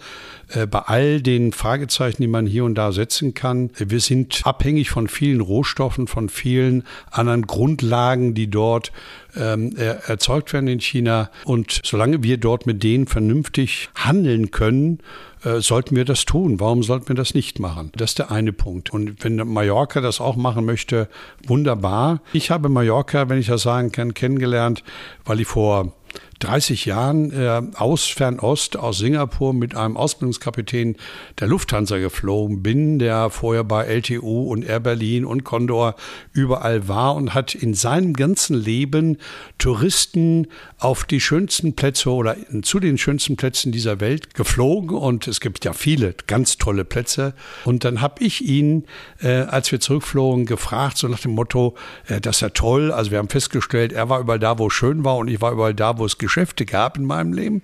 Äh, 0.48 0.66
bei 0.66 0.80
all 0.80 1.22
den 1.22 1.52
Fragezeichen, 1.52 2.24
die 2.24 2.28
man 2.28 2.48
hier 2.48 2.66
und 2.66 2.74
da 2.74 2.92
setzen 2.92 3.36
kann. 3.36 3.70
Wir 3.78 4.00
sind 4.00 4.42
abhängig 4.46 4.90
von 4.90 5.08
vielen 5.08 5.42
Rohstoffen, 5.42 6.08
von 6.08 6.30
vielen 6.30 6.84
anderen 7.12 7.46
Grundlagen, 7.46 8.34
die 8.34 8.50
dort 8.50 8.92
ähm, 9.36 9.76
erzeugt 9.76 10.54
werden 10.54 10.68
in 10.68 10.80
China. 10.80 11.30
Und 11.46 11.82
solange 11.84 12.24
wir 12.24 12.38
dort 12.38 12.66
mit 12.66 12.82
denen 12.84 13.06
vernünftig 13.06 13.90
handeln 13.94 14.50
können, 14.50 15.00
äh, 15.44 15.62
sollten 15.62 15.96
wir 15.96 16.06
das 16.06 16.26
tun? 16.26 16.60
Warum 16.60 16.84
sollten 16.84 17.08
wir 17.10 17.16
das 17.16 17.34
nicht 17.34 17.60
machen? 17.60 17.92
Das 17.96 18.12
ist 18.12 18.20
der 18.20 18.32
eine 18.32 18.54
Punkt. 18.54 18.92
Und 18.92 19.24
wenn 19.24 19.36
Mallorca 19.36 20.02
das 20.02 20.20
auch 20.20 20.36
machen 20.36 20.66
möchte, 20.66 21.08
wunderbar. 21.48 22.22
Ich 22.34 22.52
habe 22.52 22.70
Mallorca, 22.70 23.30
wenn 23.30 23.40
ich 23.40 23.48
das 23.48 23.62
sagen 23.62 23.92
kann, 23.92 24.14
kennengelernt, 24.14 24.84
weil 25.26 25.40
ich 25.40 25.48
vor 25.48 25.94
30 26.40 26.86
Jahren 26.86 27.32
äh, 27.32 27.62
aus 27.76 28.06
Fernost, 28.06 28.78
aus 28.78 29.00
Singapur 29.00 29.54
mit 29.54 29.76
einem 29.76 29.98
Ausbildungskapitän 29.98 30.96
der 31.40 31.48
Lufthansa 31.48 31.98
geflogen 31.98 32.64
bin, 32.64 33.00
der 33.00 33.30
vorher 33.30 33.64
bei 33.64 33.86
LTU 33.86 34.44
und 34.44 34.64
Air 34.64 34.80
Berlin 34.80 35.26
und 35.26 35.44
Condor 35.44 35.96
überall 36.32 36.88
war 36.88 37.16
und 37.16 37.34
hat 37.34 37.56
in 37.56 37.74
seinem 37.74 38.14
ganzen 38.14 38.56
Leben 38.56 39.18
Touristen 39.58 40.48
auf 40.78 41.04
die 41.04 41.20
schönsten 41.20 41.76
Plätze 41.76 42.10
oder 42.10 42.38
zu 42.62 42.80
den 42.80 42.98
schönsten 42.98 43.36
Plätzen 43.36 43.72
dieser 43.72 44.00
Welt 44.00 44.34
geflogen. 44.34 44.96
Und 44.96 45.28
es 45.28 45.42
gibt 45.42 45.66
ja 45.66 45.74
viele 45.74 46.16
ganz 46.28 46.58
tolle 46.58 46.86
Plätze. 46.86 47.34
Und 47.66 47.84
dann 47.84 48.02
habe 48.02 48.24
ich 48.24 48.42
ihn, 48.46 48.86
äh, 49.22 49.42
als 49.42 49.72
wir 49.72 49.80
zurückflogen, 49.80 50.46
gefragt, 50.46 50.98
so 50.98 51.08
nach 51.08 51.20
dem 51.20 51.32
Motto, 51.32 51.76
äh, 52.08 52.22
das 52.22 52.38
ist 52.38 52.42
ja 52.42 52.50
toll. 52.50 52.92
Also 52.92 53.12
wir 53.12 53.18
haben 53.18 53.30
festgestellt, 53.30 53.92
er 53.92 54.08
war 54.08 54.22
überall 54.22 54.40
da, 54.40 54.58
wo 54.58 54.68
es 54.68 54.74
schön 54.74 55.04
war 55.04 55.18
und 55.18 55.28
ich 55.28 55.42
war 55.42 55.52
überall 55.52 55.74
da, 55.74 55.98
wo 55.98 56.06
es 56.06 56.18
Geschäfte 56.30 56.68
gab 56.68 56.96
in 56.96 57.06
meinem 57.06 57.34
Leben. 57.34 57.64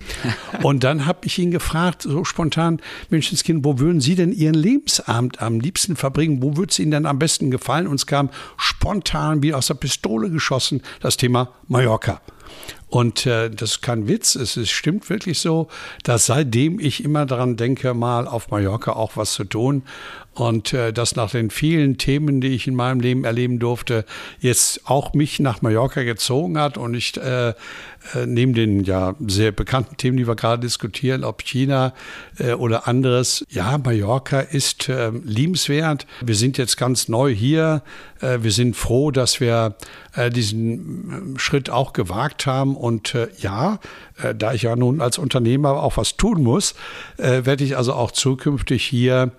Und 0.62 0.82
dann 0.82 1.06
habe 1.06 1.20
ich 1.22 1.38
ihn 1.38 1.52
gefragt, 1.52 2.02
so 2.02 2.24
spontan, 2.24 2.80
Menschenskind, 3.10 3.64
wo 3.64 3.78
würden 3.78 4.00
Sie 4.00 4.16
denn 4.16 4.32
Ihren 4.32 4.54
Lebensabend 4.54 5.40
am 5.40 5.60
liebsten 5.60 5.94
verbringen? 5.94 6.42
Wo 6.42 6.56
würde 6.56 6.70
es 6.70 6.78
Ihnen 6.80 6.90
denn 6.90 7.06
am 7.06 7.20
besten 7.20 7.52
gefallen? 7.52 7.86
Und 7.86 7.94
es 7.94 8.06
kam 8.06 8.28
spontan 8.56 9.40
wie 9.44 9.54
aus 9.54 9.68
der 9.68 9.74
Pistole 9.74 10.30
geschossen 10.30 10.82
das 11.00 11.16
Thema 11.16 11.52
Mallorca. 11.68 12.20
Und 12.96 13.26
äh, 13.26 13.50
das 13.50 13.72
ist 13.72 13.82
kein 13.82 14.08
Witz, 14.08 14.36
es 14.36 14.56
ist, 14.56 14.70
stimmt 14.70 15.10
wirklich 15.10 15.38
so, 15.38 15.68
dass 16.02 16.24
seitdem 16.24 16.80
ich 16.80 17.04
immer 17.04 17.26
daran 17.26 17.58
denke, 17.58 17.92
mal 17.92 18.26
auf 18.26 18.50
Mallorca 18.50 18.94
auch 18.94 19.18
was 19.18 19.34
zu 19.34 19.44
tun. 19.44 19.82
Und 20.32 20.72
äh, 20.72 20.94
dass 20.94 21.14
nach 21.14 21.30
den 21.30 21.50
vielen 21.50 21.98
Themen, 21.98 22.40
die 22.40 22.48
ich 22.48 22.66
in 22.66 22.74
meinem 22.74 23.00
Leben 23.00 23.24
erleben 23.24 23.58
durfte, 23.58 24.06
jetzt 24.38 24.88
auch 24.88 25.12
mich 25.12 25.40
nach 25.40 25.60
Mallorca 25.60 26.04
gezogen 26.04 26.58
hat 26.58 26.78
und 26.78 26.94
ich 26.94 27.18
äh, 27.18 27.54
äh, 28.14 28.26
neben 28.26 28.54
den 28.54 28.84
ja 28.84 29.14
sehr 29.26 29.52
bekannten 29.52 29.96
Themen, 29.96 30.16
die 30.16 30.26
wir 30.26 30.36
gerade 30.36 30.60
diskutieren, 30.60 31.24
ob 31.24 31.42
China 31.42 31.94
äh, 32.38 32.52
oder 32.52 32.86
anderes, 32.86 33.44
ja, 33.50 33.78
Mallorca 33.78 34.40
ist 34.40 34.88
äh, 34.88 35.10
liebenswert. 35.24 36.06
Wir 36.20 36.34
sind 36.34 36.58
jetzt 36.58 36.76
ganz 36.76 37.08
neu 37.08 37.34
hier. 37.34 37.82
Äh, 38.20 38.38
wir 38.42 38.52
sind 38.52 38.76
froh, 38.76 39.10
dass 39.10 39.40
wir 39.40 39.76
äh, 40.14 40.30
diesen 40.30 41.34
äh, 41.36 41.38
Schritt 41.38 41.70
auch 41.70 41.92
gewagt 41.92 42.46
haben. 42.46 42.76
Und 42.86 43.16
äh, 43.16 43.26
ja, 43.40 43.80
äh, 44.22 44.32
da 44.32 44.52
ich 44.52 44.62
ja 44.62 44.76
nun 44.76 45.00
als 45.00 45.18
Unternehmer 45.18 45.82
auch 45.82 45.96
was 45.96 46.16
tun 46.16 46.44
muss, 46.44 46.76
äh, 47.16 47.44
werde 47.44 47.64
ich 47.64 47.76
also 47.76 47.94
auch 47.94 48.12
zukünftig 48.12 48.84
hier 48.84 49.32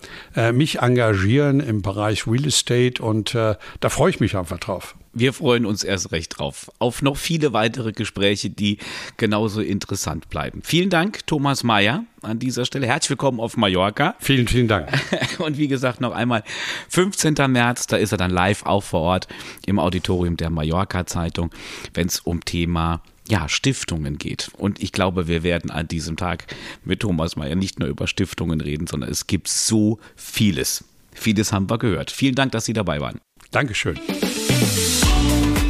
mich 0.53 0.79
engagieren 0.79 1.59
im 1.59 1.81
Bereich 1.81 2.27
Real 2.27 2.45
Estate 2.45 3.01
und 3.01 3.33
äh, 3.33 3.55
da 3.79 3.89
freue 3.89 4.09
ich 4.09 4.19
mich 4.19 4.35
einfach 4.35 4.59
drauf. 4.59 4.95
Wir 5.13 5.33
freuen 5.33 5.65
uns 5.65 5.83
erst 5.83 6.11
recht 6.11 6.37
drauf. 6.37 6.69
Auf 6.77 7.01
noch 7.01 7.17
viele 7.17 7.51
weitere 7.51 7.91
Gespräche, 7.91 8.51
die 8.51 8.77
genauso 9.15 9.61
interessant 9.61 10.29
bleiben. 10.29 10.61
Vielen 10.63 10.91
Dank, 10.91 11.25
Thomas 11.25 11.63
Mayer, 11.63 12.03
an 12.21 12.37
dieser 12.37 12.65
Stelle. 12.65 12.85
Herzlich 12.85 13.11
willkommen 13.11 13.39
auf 13.39 13.57
Mallorca. 13.57 14.13
Vielen, 14.19 14.47
vielen 14.47 14.67
Dank. 14.67 14.89
Und 15.39 15.57
wie 15.57 15.67
gesagt, 15.67 16.01
noch 16.01 16.11
einmal 16.11 16.43
15. 16.89 17.33
März, 17.47 17.87
da 17.87 17.97
ist 17.97 18.11
er 18.11 18.19
dann 18.19 18.29
live 18.29 18.63
auch 18.67 18.83
vor 18.83 19.01
Ort 19.01 19.27
im 19.65 19.79
Auditorium 19.79 20.37
der 20.37 20.51
Mallorca 20.51 21.07
Zeitung, 21.07 21.49
wenn 21.95 22.05
es 22.05 22.19
um 22.19 22.45
Thema 22.45 23.01
ja, 23.29 23.49
Stiftungen 23.49 24.17
geht. 24.17 24.49
Und 24.57 24.81
ich 24.81 24.91
glaube, 24.91 25.27
wir 25.27 25.43
werden 25.43 25.71
an 25.71 25.87
diesem 25.87 26.17
Tag 26.17 26.45
mit 26.83 27.01
Thomas 27.01 27.35
Mayer 27.35 27.55
nicht 27.55 27.79
nur 27.79 27.89
über 27.89 28.07
Stiftungen 28.07 28.61
reden, 28.61 28.87
sondern 28.87 29.11
es 29.11 29.27
gibt 29.27 29.47
so 29.47 29.99
vieles. 30.15 30.83
Vieles 31.13 31.51
haben 31.51 31.69
wir 31.69 31.77
gehört. 31.77 32.11
Vielen 32.11 32.35
Dank, 32.35 32.51
dass 32.51 32.65
Sie 32.65 32.73
dabei 32.73 33.01
waren. 33.01 33.19
Dankeschön. 33.51 33.99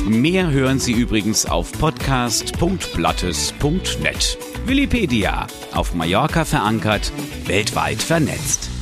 Mehr 0.07 0.49
hören 0.51 0.79
Sie 0.79 0.93
übrigens 0.93 1.45
auf 1.45 1.71
podcast.blattes.net. 1.73 4.37
Willipedia, 4.65 5.47
auf 5.73 5.93
Mallorca 5.93 6.45
verankert, 6.45 7.11
weltweit 7.45 8.01
vernetzt. 8.01 8.76